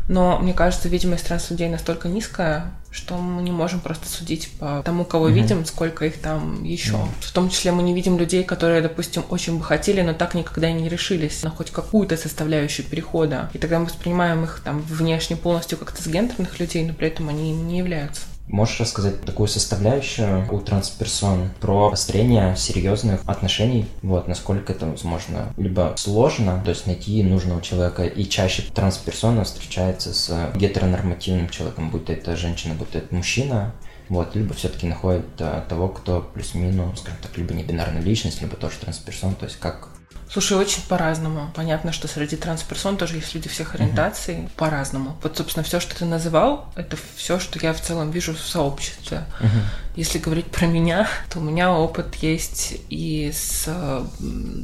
Но 0.08 0.38
мне 0.38 0.52
кажется, 0.52 0.88
видимость 0.88 1.26
транс-людей 1.26 1.68
настолько 1.68 2.08
низкая, 2.08 2.72
что 2.90 3.16
мы 3.16 3.42
не 3.42 3.50
можем 3.50 3.80
просто 3.80 4.08
судить 4.08 4.50
по 4.58 4.82
тому, 4.84 5.04
кого 5.04 5.28
mm-hmm. 5.28 5.32
видим, 5.32 5.64
сколько 5.66 6.06
их 6.06 6.20
там 6.20 6.62
еще. 6.62 6.92
Mm-hmm. 6.92 7.22
В 7.22 7.32
том 7.32 7.50
числе 7.50 7.72
мы 7.72 7.82
не 7.82 7.92
видим 7.92 8.18
людей, 8.18 8.44
которые, 8.44 8.82
допустим, 8.82 9.24
очень 9.28 9.58
бы 9.58 9.64
хотели, 9.64 10.02
но 10.02 10.14
так 10.14 10.34
никогда 10.34 10.70
и 10.70 10.72
не 10.72 10.88
решились 10.88 11.42
на 11.42 11.50
хоть 11.50 11.70
какую-то 11.70 12.16
составляющую 12.16 12.86
перехода. 12.86 13.50
И 13.52 13.58
тогда 13.58 13.80
мы 13.80 13.86
воспринимаем 13.86 14.44
их 14.44 14.60
там 14.64 14.80
внешне 14.82 15.36
полностью 15.36 15.76
как-то 15.78 16.02
с 16.02 16.06
гендерных 16.06 16.58
людей, 16.60 16.86
но 16.86 16.94
при 16.94 17.08
этом 17.08 17.28
они 17.28 17.52
не 17.52 17.78
являются. 17.78 18.22
Можешь 18.48 18.80
рассказать 18.80 19.20
такую 19.22 19.48
составляющую 19.48 20.46
у 20.52 20.60
трансперсон 20.60 21.50
про 21.60 21.90
построение 21.90 22.54
серьезных 22.56 23.22
отношений? 23.26 23.86
Вот, 24.02 24.28
насколько 24.28 24.72
это 24.72 24.86
возможно? 24.86 25.52
Либо 25.56 25.94
сложно, 25.96 26.62
то 26.64 26.70
есть 26.70 26.86
найти 26.86 27.24
нужного 27.24 27.60
человека, 27.60 28.04
и 28.04 28.24
чаще 28.24 28.62
трансперсона 28.62 29.42
встречается 29.44 30.14
с 30.14 30.52
гетеронормативным 30.54 31.48
человеком, 31.48 31.90
будь 31.90 32.08
это 32.08 32.36
женщина, 32.36 32.74
будь 32.74 32.94
это 32.94 33.12
мужчина, 33.12 33.74
вот, 34.08 34.36
либо 34.36 34.54
все-таки 34.54 34.86
находит 34.86 35.26
а, 35.40 35.66
того, 35.68 35.88
кто 35.88 36.20
плюс-минус, 36.20 37.00
скажем 37.00 37.18
так, 37.20 37.36
либо 37.36 37.52
не 37.52 37.64
бинарная 37.64 38.00
личность, 38.00 38.40
либо 38.40 38.56
тоже 38.56 38.76
трансперсон, 38.78 39.34
то 39.34 39.46
есть 39.46 39.58
как 39.58 39.88
Слушай, 40.30 40.58
очень 40.58 40.82
по-разному. 40.88 41.50
Понятно, 41.54 41.92
что 41.92 42.08
среди 42.08 42.36
трансперсон 42.36 42.96
тоже 42.96 43.16
есть 43.16 43.34
люди 43.34 43.48
всех 43.48 43.74
ориентаций 43.74 44.34
uh-huh. 44.34 44.50
по-разному. 44.56 45.16
Вот, 45.22 45.36
собственно, 45.36 45.62
все, 45.62 45.80
что 45.80 45.96
ты 45.96 46.04
называл, 46.04 46.72
это 46.74 46.96
все, 47.14 47.38
что 47.38 47.58
я 47.60 47.72
в 47.72 47.80
целом 47.80 48.10
вижу 48.10 48.34
в 48.34 48.40
сообществе. 48.40 49.24
Uh-huh. 49.40 49.48
Если 49.94 50.18
говорить 50.18 50.46
про 50.46 50.66
меня, 50.66 51.08
то 51.30 51.38
у 51.38 51.42
меня 51.42 51.72
опыт 51.72 52.16
есть 52.16 52.74
и 52.90 53.32
с, 53.32 53.68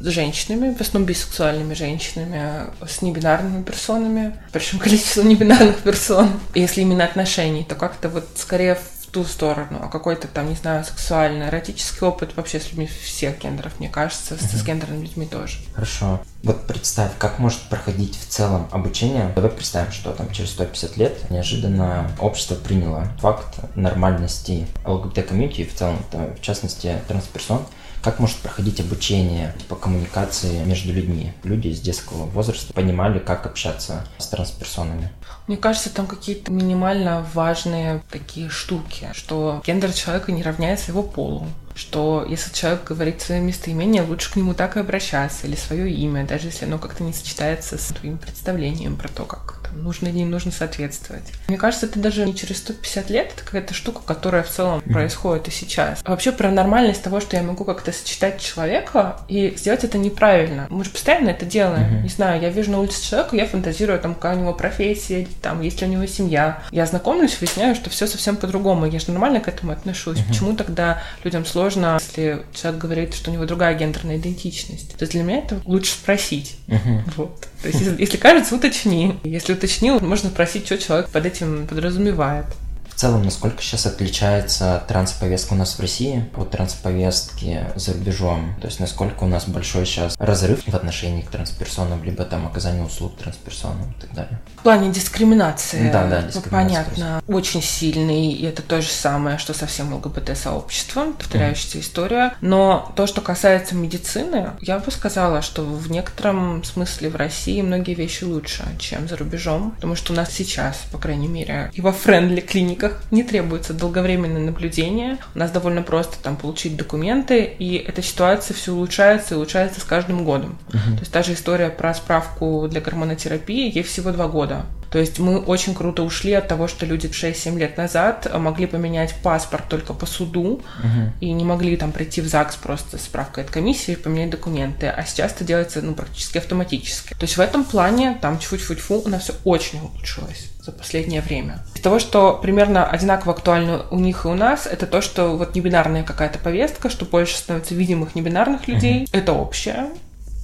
женщинами, 0.02 0.74
в 0.74 0.80
основном 0.80 1.06
бисексуальными 1.06 1.74
женщинами, 1.74 2.70
с 2.86 3.00
небинарными 3.00 3.62
персонами, 3.62 4.36
причем 4.52 4.78
количество 4.80 5.22
небинарных 5.22 5.78
персон. 5.78 6.28
Если 6.54 6.82
именно 6.82 7.04
отношений, 7.04 7.64
то 7.64 7.74
как-то 7.76 8.08
вот 8.08 8.28
скорее 8.34 8.78
ту 9.12 9.24
сторону, 9.24 9.78
а 9.82 9.88
какой-то 9.88 10.26
там, 10.26 10.48
не 10.48 10.54
знаю, 10.54 10.84
сексуальный, 10.84 11.48
эротический 11.48 12.06
опыт 12.06 12.34
вообще 12.34 12.58
с 12.58 12.70
людьми 12.70 12.86
всех 12.86 13.38
гендеров, 13.38 13.78
мне 13.78 13.90
кажется, 13.90 14.36
с, 14.36 14.64
гендерными 14.64 15.02
людьми 15.02 15.26
тоже. 15.26 15.58
Хорошо. 15.74 16.20
Вот 16.42 16.66
представь, 16.66 17.12
как 17.18 17.38
может 17.38 17.60
проходить 17.62 18.18
в 18.18 18.26
целом 18.26 18.68
обучение. 18.72 19.30
Давай 19.34 19.50
представим, 19.50 19.92
что 19.92 20.12
там 20.12 20.30
через 20.32 20.50
150 20.52 20.96
лет 20.96 21.30
неожиданно 21.30 22.10
общество 22.18 22.54
приняло 22.54 23.06
факт 23.20 23.58
нормальности 23.76 24.66
ЛГБТ-комьюнити, 24.84 25.64
в 25.64 25.74
целом, 25.74 25.98
в 26.10 26.40
частности, 26.40 26.98
трансперсон, 27.06 27.66
как 28.02 28.18
может 28.18 28.36
проходить 28.38 28.80
обучение 28.80 29.54
по 29.68 29.76
коммуникации 29.76 30.64
между 30.64 30.92
людьми? 30.92 31.32
Люди 31.44 31.72
с 31.72 31.80
детского 31.80 32.26
возраста 32.26 32.72
понимали, 32.72 33.18
как 33.18 33.46
общаться 33.46 34.04
с 34.18 34.26
трансперсонами. 34.26 35.10
Мне 35.46 35.56
кажется, 35.56 35.92
там 35.92 36.06
какие-то 36.06 36.50
минимально 36.50 37.26
важные 37.34 38.02
такие 38.10 38.48
штуки, 38.48 39.08
что 39.12 39.62
гендер 39.64 39.92
человека 39.92 40.32
не 40.32 40.42
равняется 40.42 40.90
его 40.90 41.02
полу, 41.02 41.46
что 41.74 42.26
если 42.28 42.52
человек 42.52 42.84
говорит 42.84 43.22
свое 43.22 43.40
местоимение, 43.40 44.02
лучше 44.02 44.32
к 44.32 44.36
нему 44.36 44.54
так 44.54 44.76
и 44.76 44.80
обращаться, 44.80 45.46
или 45.46 45.56
свое 45.56 45.90
имя, 45.90 46.26
даже 46.26 46.48
если 46.48 46.64
оно 46.64 46.78
как-то 46.78 47.02
не 47.02 47.12
сочетается 47.12 47.78
с 47.78 47.86
твоим 47.88 48.18
представлением 48.18 48.96
про 48.96 49.08
то, 49.08 49.24
как 49.24 49.51
нужно 49.74 50.08
или 50.08 50.18
не 50.18 50.24
нужно 50.24 50.52
соответствовать. 50.52 51.24
Мне 51.48 51.56
кажется, 51.56 51.86
это 51.86 51.98
даже 51.98 52.24
не 52.24 52.34
через 52.34 52.58
150 52.58 53.10
лет, 53.10 53.32
это 53.34 53.44
какая-то 53.44 53.74
штука, 53.74 54.00
которая 54.04 54.42
в 54.42 54.50
целом 54.50 54.80
mm-hmm. 54.80 54.92
происходит 54.92 55.48
и 55.48 55.50
сейчас. 55.50 56.00
А 56.04 56.10
вообще 56.10 56.32
про 56.32 56.50
нормальность 56.50 57.02
того, 57.02 57.20
что 57.20 57.36
я 57.36 57.42
могу 57.42 57.64
как-то 57.64 57.92
сочетать 57.92 58.40
человека 58.40 59.18
и 59.28 59.54
сделать 59.56 59.84
это 59.84 59.98
неправильно. 59.98 60.66
Мы 60.70 60.84
же 60.84 60.90
постоянно 60.90 61.30
это 61.30 61.46
делаем. 61.46 61.98
Mm-hmm. 61.98 62.02
Не 62.02 62.08
знаю, 62.08 62.42
я 62.42 62.50
вижу 62.50 62.70
на 62.70 62.80
улице 62.80 63.02
человека, 63.02 63.36
я 63.36 63.46
фантазирую, 63.46 63.98
там, 64.00 64.14
какая 64.14 64.36
у 64.36 64.40
него 64.40 64.54
профессия, 64.54 65.26
там, 65.40 65.60
есть 65.60 65.80
ли 65.80 65.86
у 65.86 65.90
него 65.90 66.06
семья. 66.06 66.62
Я 66.70 66.86
знакомлюсь, 66.86 67.38
выясняю, 67.40 67.74
что 67.74 67.90
все 67.90 68.06
совсем 68.06 68.36
по-другому. 68.36 68.86
Я 68.86 68.98
же 68.98 69.10
нормально 69.10 69.40
к 69.40 69.48
этому 69.48 69.72
отношусь. 69.72 70.18
Mm-hmm. 70.18 70.28
Почему 70.28 70.56
тогда 70.56 71.02
людям 71.24 71.44
сложно, 71.44 71.98
если 72.00 72.42
человек 72.54 72.80
говорит, 72.80 73.14
что 73.14 73.30
у 73.30 73.34
него 73.34 73.44
другая 73.44 73.74
гендерная 73.74 74.16
идентичность? 74.16 74.96
То 74.96 75.02
есть 75.02 75.12
для 75.12 75.22
меня 75.22 75.38
это 75.38 75.60
лучше 75.64 75.92
спросить. 75.92 76.56
Mm-hmm. 76.68 77.02
Вот. 77.16 77.48
То 77.62 77.68
есть, 77.68 77.80
если, 77.98 78.16
кажется, 78.16 78.56
уточни. 78.56 79.14
Если 79.22 79.52
уточнил, 79.52 80.00
можно 80.00 80.30
спросить, 80.30 80.66
что 80.66 80.78
человек 80.78 81.08
под 81.10 81.26
этим 81.26 81.66
подразумевает. 81.68 82.46
В 82.92 83.00
целом, 83.02 83.22
насколько 83.22 83.62
сейчас 83.62 83.86
отличается 83.86 84.84
трансповестка 84.86 85.54
у 85.54 85.56
нас 85.56 85.76
в 85.76 85.80
России 85.80 86.30
от 86.36 86.50
трансповестки 86.50 87.66
за 87.74 87.94
рубежом? 87.94 88.54
То 88.60 88.68
есть, 88.68 88.80
насколько 88.80 89.24
у 89.24 89.26
нас 89.26 89.48
большой 89.48 89.86
сейчас 89.86 90.14
разрыв 90.18 90.60
в 90.66 90.74
отношении 90.74 91.22
к 91.22 91.30
трансперсонам, 91.30 92.04
либо 92.04 92.24
там 92.24 92.46
оказание 92.46 92.84
услуг 92.84 93.16
трансперсонам 93.16 93.94
и 93.98 94.00
так 94.02 94.14
далее? 94.14 94.38
В 94.58 94.62
плане 94.62 94.92
дискриминации, 94.92 95.90
да, 95.90 96.06
да, 96.06 96.22
дискриминация 96.22 96.84
понятно, 96.84 97.22
очень 97.26 97.62
сильный, 97.62 98.30
и 98.32 98.44
это 98.44 98.62
то 98.62 98.82
же 98.82 98.88
самое, 98.88 99.38
что 99.38 99.54
со 99.54 99.66
всем 99.66 99.94
ЛГБТ-сообществом, 99.94 101.14
повторяющаяся 101.14 101.78
м. 101.78 101.80
история. 101.80 102.34
Но 102.40 102.92
то, 102.94 103.06
что 103.06 103.20
касается 103.20 103.74
медицины, 103.74 104.50
я 104.60 104.78
бы 104.78 104.90
сказала, 104.90 105.42
что 105.42 105.64
в 105.64 105.90
некотором 105.90 106.62
смысле 106.62 107.08
в 107.08 107.16
России 107.16 107.62
многие 107.62 107.94
вещи 107.94 108.24
лучше, 108.24 108.64
чем 108.78 109.08
за 109.08 109.16
рубежом, 109.16 109.72
потому 109.72 109.96
что 109.96 110.12
у 110.12 110.16
нас 110.16 110.30
сейчас, 110.30 110.76
по 110.92 110.98
крайней 110.98 111.28
мере, 111.28 111.72
во 111.78 111.92
friendly 111.92 112.40
клиниках 112.40 112.81
клиниках 112.82 113.02
не 113.10 113.22
требуется 113.22 113.74
долговременное 113.74 114.42
наблюдение. 114.42 115.18
У 115.34 115.38
нас 115.38 115.50
довольно 115.50 115.82
просто 115.82 116.16
там 116.22 116.36
получить 116.36 116.76
документы, 116.76 117.44
и 117.44 117.76
эта 117.76 118.02
ситуация 118.02 118.54
все 118.54 118.72
улучшается 118.72 119.34
и 119.34 119.36
улучшается 119.36 119.80
с 119.80 119.84
каждым 119.84 120.24
годом. 120.24 120.58
Uh-huh. 120.68 120.94
То 120.94 121.00
есть 121.00 121.12
та 121.12 121.22
же 121.22 121.34
история 121.34 121.70
про 121.70 121.94
справку 121.94 122.68
для 122.70 122.80
гормонотерапии, 122.80 123.72
ей 123.74 123.82
всего 123.82 124.10
два 124.10 124.28
года. 124.28 124.66
То 124.90 124.98
есть 124.98 125.18
мы 125.18 125.38
очень 125.38 125.74
круто 125.74 126.02
ушли 126.02 126.34
от 126.34 126.48
того, 126.48 126.68
что 126.68 126.84
люди 126.84 127.06
6-7 127.06 127.58
лет 127.58 127.78
назад 127.78 128.30
могли 128.38 128.66
поменять 128.66 129.14
паспорт 129.22 129.66
только 129.68 129.94
по 129.94 130.04
суду 130.04 130.60
uh-huh. 130.60 131.10
и 131.20 131.32
не 131.32 131.44
могли 131.44 131.76
там 131.76 131.92
прийти 131.92 132.20
в 132.20 132.26
ЗАГС 132.26 132.56
просто 132.56 132.98
с 132.98 133.04
справкой 133.04 133.44
от 133.44 133.50
комиссии 133.50 133.92
и 133.92 133.96
поменять 133.96 134.30
документы. 134.30 134.88
А 134.88 135.02
сейчас 135.04 135.32
это 135.32 135.44
делается 135.44 135.80
ну, 135.80 135.94
практически 135.94 136.38
автоматически. 136.38 137.14
То 137.14 137.22
есть 137.22 137.36
в 137.36 137.40
этом 137.40 137.64
плане 137.64 138.18
там 138.20 138.38
чуть-чуть-фу 138.38 139.02
у 139.04 139.08
нас 139.08 139.22
все 139.22 139.34
очень 139.44 139.80
улучшилось 139.80 140.51
за 140.62 140.70
последнее 140.70 141.20
время. 141.20 141.58
Из 141.74 141.80
того, 141.80 141.98
что 141.98 142.38
примерно 142.40 142.86
одинаково 142.86 143.32
актуально 143.32 143.82
у 143.90 143.98
них 143.98 144.24
и 144.24 144.28
у 144.28 144.34
нас, 144.34 144.66
это 144.66 144.86
то, 144.86 145.00
что 145.00 145.36
вот 145.36 145.56
небинарная 145.56 146.04
какая-то 146.04 146.38
повестка, 146.38 146.88
что 146.88 147.04
больше 147.04 147.36
становится 147.36 147.74
видимых 147.74 148.14
небинарных 148.14 148.68
людей. 148.68 149.04
Uh-huh. 149.04 149.18
Это 149.18 149.32
общее. 149.32 149.90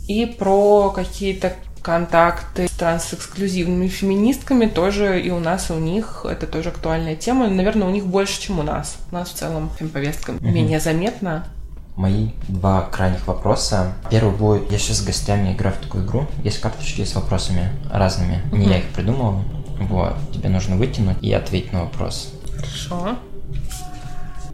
И 0.09 0.27
про 0.27 0.91
какие-то 0.91 1.53
контакты 1.83 2.67
с 2.67 2.73
трансэксклюзивными 2.73 3.87
феминистками 3.87 4.67
тоже 4.67 5.21
и 5.21 5.31
у 5.31 5.39
нас, 5.39 5.71
и 5.71 5.73
у 5.73 5.79
них 5.79 6.27
это 6.29 6.47
тоже 6.47 6.71
актуальная 6.71 7.15
тема. 7.15 7.49
Наверное, 7.49 7.87
у 7.87 7.91
них 7.91 8.05
больше, 8.05 8.41
чем 8.41 8.59
у 8.59 8.63
нас. 8.63 8.97
У 9.13 9.15
нас 9.15 9.29
в 9.31 9.35
целом 9.35 9.71
повестка 9.93 10.33
угу. 10.33 10.45
менее 10.45 10.81
заметна. 10.81 11.47
Мои 11.95 12.31
два 12.49 12.83
крайних 12.83 13.27
вопроса. 13.27 13.93
Первый 14.11 14.35
будет, 14.35 14.71
я 14.71 14.79
сейчас 14.79 14.99
с 14.99 15.05
гостями 15.05 15.53
играю 15.53 15.75
в 15.77 15.79
такую 15.79 16.05
игру. 16.05 16.27
Есть 16.45 16.61
карточки 16.61 17.05
с 17.05 17.15
вопросами 17.15 17.71
разными. 17.93 18.41
Не 18.53 18.67
я 18.67 18.79
их 18.79 18.89
придумал. 18.91 19.43
Вот, 19.79 20.17
тебе 20.33 20.49
нужно 20.49 20.77
вытянуть 20.77 21.19
и 21.23 21.33
ответить 21.33 21.73
на 21.73 21.85
вопрос. 21.85 22.33
Хорошо. 22.57 23.19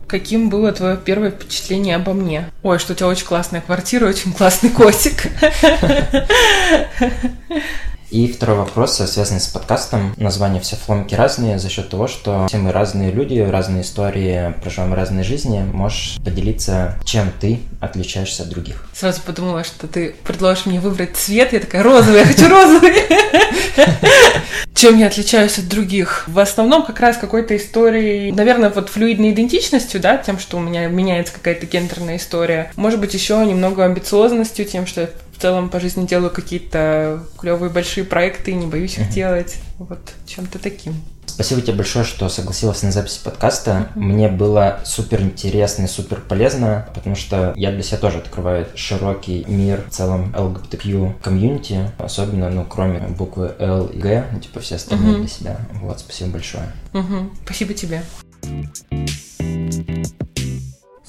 Каким 0.06 0.50
было 0.50 0.70
твое 0.70 0.96
первое 0.96 1.30
впечатление 1.30 1.96
обо 1.96 2.12
мне? 2.12 2.50
Ой, 2.62 2.78
что 2.78 2.92
у 2.92 2.96
тебя 2.96 3.08
очень 3.08 3.26
классная 3.26 3.62
квартира, 3.62 4.06
очень 4.06 4.32
классный 4.32 4.70
котик. 4.70 5.28
И 8.14 8.28
второй 8.28 8.58
вопрос, 8.58 8.94
связанный 8.94 9.40
с 9.40 9.48
подкастом. 9.48 10.14
Названия 10.16 10.60
все 10.60 10.76
фломки 10.76 11.16
разные 11.16 11.58
за 11.58 11.68
счет 11.68 11.88
того, 11.88 12.06
что 12.06 12.46
все 12.46 12.58
мы 12.58 12.70
разные 12.70 13.10
люди, 13.10 13.40
разные 13.40 13.82
истории, 13.82 14.54
проживаем 14.62 14.94
разные 14.94 15.24
жизни. 15.24 15.64
Можешь 15.72 16.18
поделиться, 16.24 16.96
чем 17.04 17.32
ты 17.40 17.58
отличаешься 17.80 18.44
от 18.44 18.50
других? 18.50 18.86
Сразу 18.94 19.20
подумала, 19.20 19.64
что 19.64 19.88
ты 19.88 20.14
предложишь 20.22 20.66
мне 20.66 20.78
выбрать 20.78 21.16
цвет. 21.16 21.52
Я 21.52 21.58
такая, 21.58 21.82
розовый, 21.82 22.20
я 22.20 22.26
хочу 22.26 22.48
розовый. 22.48 22.94
Чем 24.74 24.98
я 24.98 25.06
отличаюсь 25.06 25.58
от 25.58 25.68
других? 25.68 26.24
В 26.28 26.38
основном 26.38 26.84
как 26.84 27.00
раз 27.00 27.16
какой-то 27.16 27.56
историей, 27.56 28.30
наверное, 28.30 28.70
вот 28.70 28.90
флюидной 28.90 29.30
идентичностью, 29.32 30.00
да, 30.00 30.18
тем, 30.18 30.38
что 30.38 30.58
у 30.58 30.60
меня 30.60 30.86
меняется 30.86 31.32
какая-то 31.32 31.66
гендерная 31.66 32.16
история. 32.18 32.70
Может 32.76 33.00
быть, 33.00 33.14
еще 33.14 33.44
немного 33.44 33.84
амбициозностью, 33.84 34.66
тем, 34.66 34.86
что 34.86 35.02
я 35.02 35.10
в 35.36 35.40
целом 35.40 35.68
по 35.68 35.80
жизни 35.80 36.06
делаю 36.06 36.30
какие-то 36.30 37.24
клевые 37.38 37.70
большие 37.70 38.04
проекты 38.04 38.54
не 38.54 38.66
боюсь 38.66 38.98
их 38.98 39.10
делать. 39.10 39.56
Вот 39.78 40.00
чем-то 40.26 40.58
таким. 40.58 40.94
Спасибо 41.26 41.60
тебе 41.62 41.74
большое, 41.74 42.04
что 42.04 42.28
согласилась 42.28 42.82
на 42.82 42.92
запись 42.92 43.16
подкаста. 43.16 43.88
Mm-hmm. 43.96 44.00
Мне 44.00 44.28
было 44.28 44.78
супер 44.84 45.20
интересно 45.20 45.84
и 45.84 45.88
супер 45.88 46.20
полезно, 46.20 46.86
потому 46.94 47.16
что 47.16 47.52
я 47.56 47.72
для 47.72 47.82
себя 47.82 47.98
тоже 47.98 48.18
открываю 48.18 48.68
широкий 48.76 49.44
мир 49.48 49.84
в 49.88 49.90
целом 49.90 50.32
LGBTQ 50.36 51.20
комьюнити, 51.20 51.90
особенно, 51.98 52.50
ну, 52.50 52.64
кроме 52.64 53.00
буквы 53.00 53.52
L 53.58 53.86
и 53.86 53.98
G, 53.98 54.24
ну, 54.32 54.38
типа 54.38 54.60
все 54.60 54.76
остальные 54.76 55.16
mm-hmm. 55.16 55.20
для 55.20 55.28
себя. 55.28 55.56
Вот, 55.80 55.98
спасибо 55.98 56.30
большое. 56.30 56.70
Mm-hmm. 56.92 57.30
Спасибо 57.44 57.74
тебе. 57.74 58.02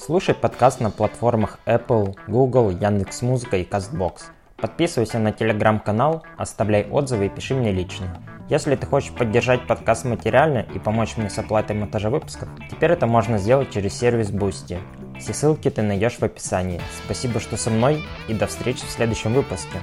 Слушай 0.06 0.36
подкаст 0.36 0.78
на 0.78 0.92
платформах 0.92 1.58
Apple, 1.66 2.16
Google, 2.28 2.70
Яндекс.Музыка 2.70 3.56
и 3.56 3.64
CastBox. 3.64 4.26
Подписывайся 4.56 5.18
на 5.18 5.32
телеграм-канал, 5.32 6.22
оставляй 6.38 6.84
отзывы 6.84 7.26
и 7.26 7.28
пиши 7.28 7.56
мне 7.56 7.72
лично. 7.72 8.22
Если 8.48 8.76
ты 8.76 8.86
хочешь 8.86 9.10
поддержать 9.10 9.66
подкаст 9.66 10.04
материально 10.04 10.64
и 10.72 10.78
помочь 10.78 11.16
мне 11.16 11.28
с 11.28 11.36
оплатой 11.40 11.74
монтажа 11.74 12.08
выпусков, 12.08 12.48
теперь 12.70 12.92
это 12.92 13.08
можно 13.08 13.38
сделать 13.38 13.72
через 13.72 13.98
сервис 13.98 14.30
Boosty. 14.30 14.78
Все 15.18 15.34
ссылки 15.34 15.70
ты 15.70 15.82
найдешь 15.82 16.18
в 16.18 16.22
описании. 16.22 16.80
Спасибо, 17.04 17.40
что 17.40 17.56
со 17.56 17.70
мной 17.70 18.04
и 18.28 18.34
до 18.34 18.46
встречи 18.46 18.86
в 18.86 18.90
следующем 18.92 19.34
выпуске. 19.34 19.80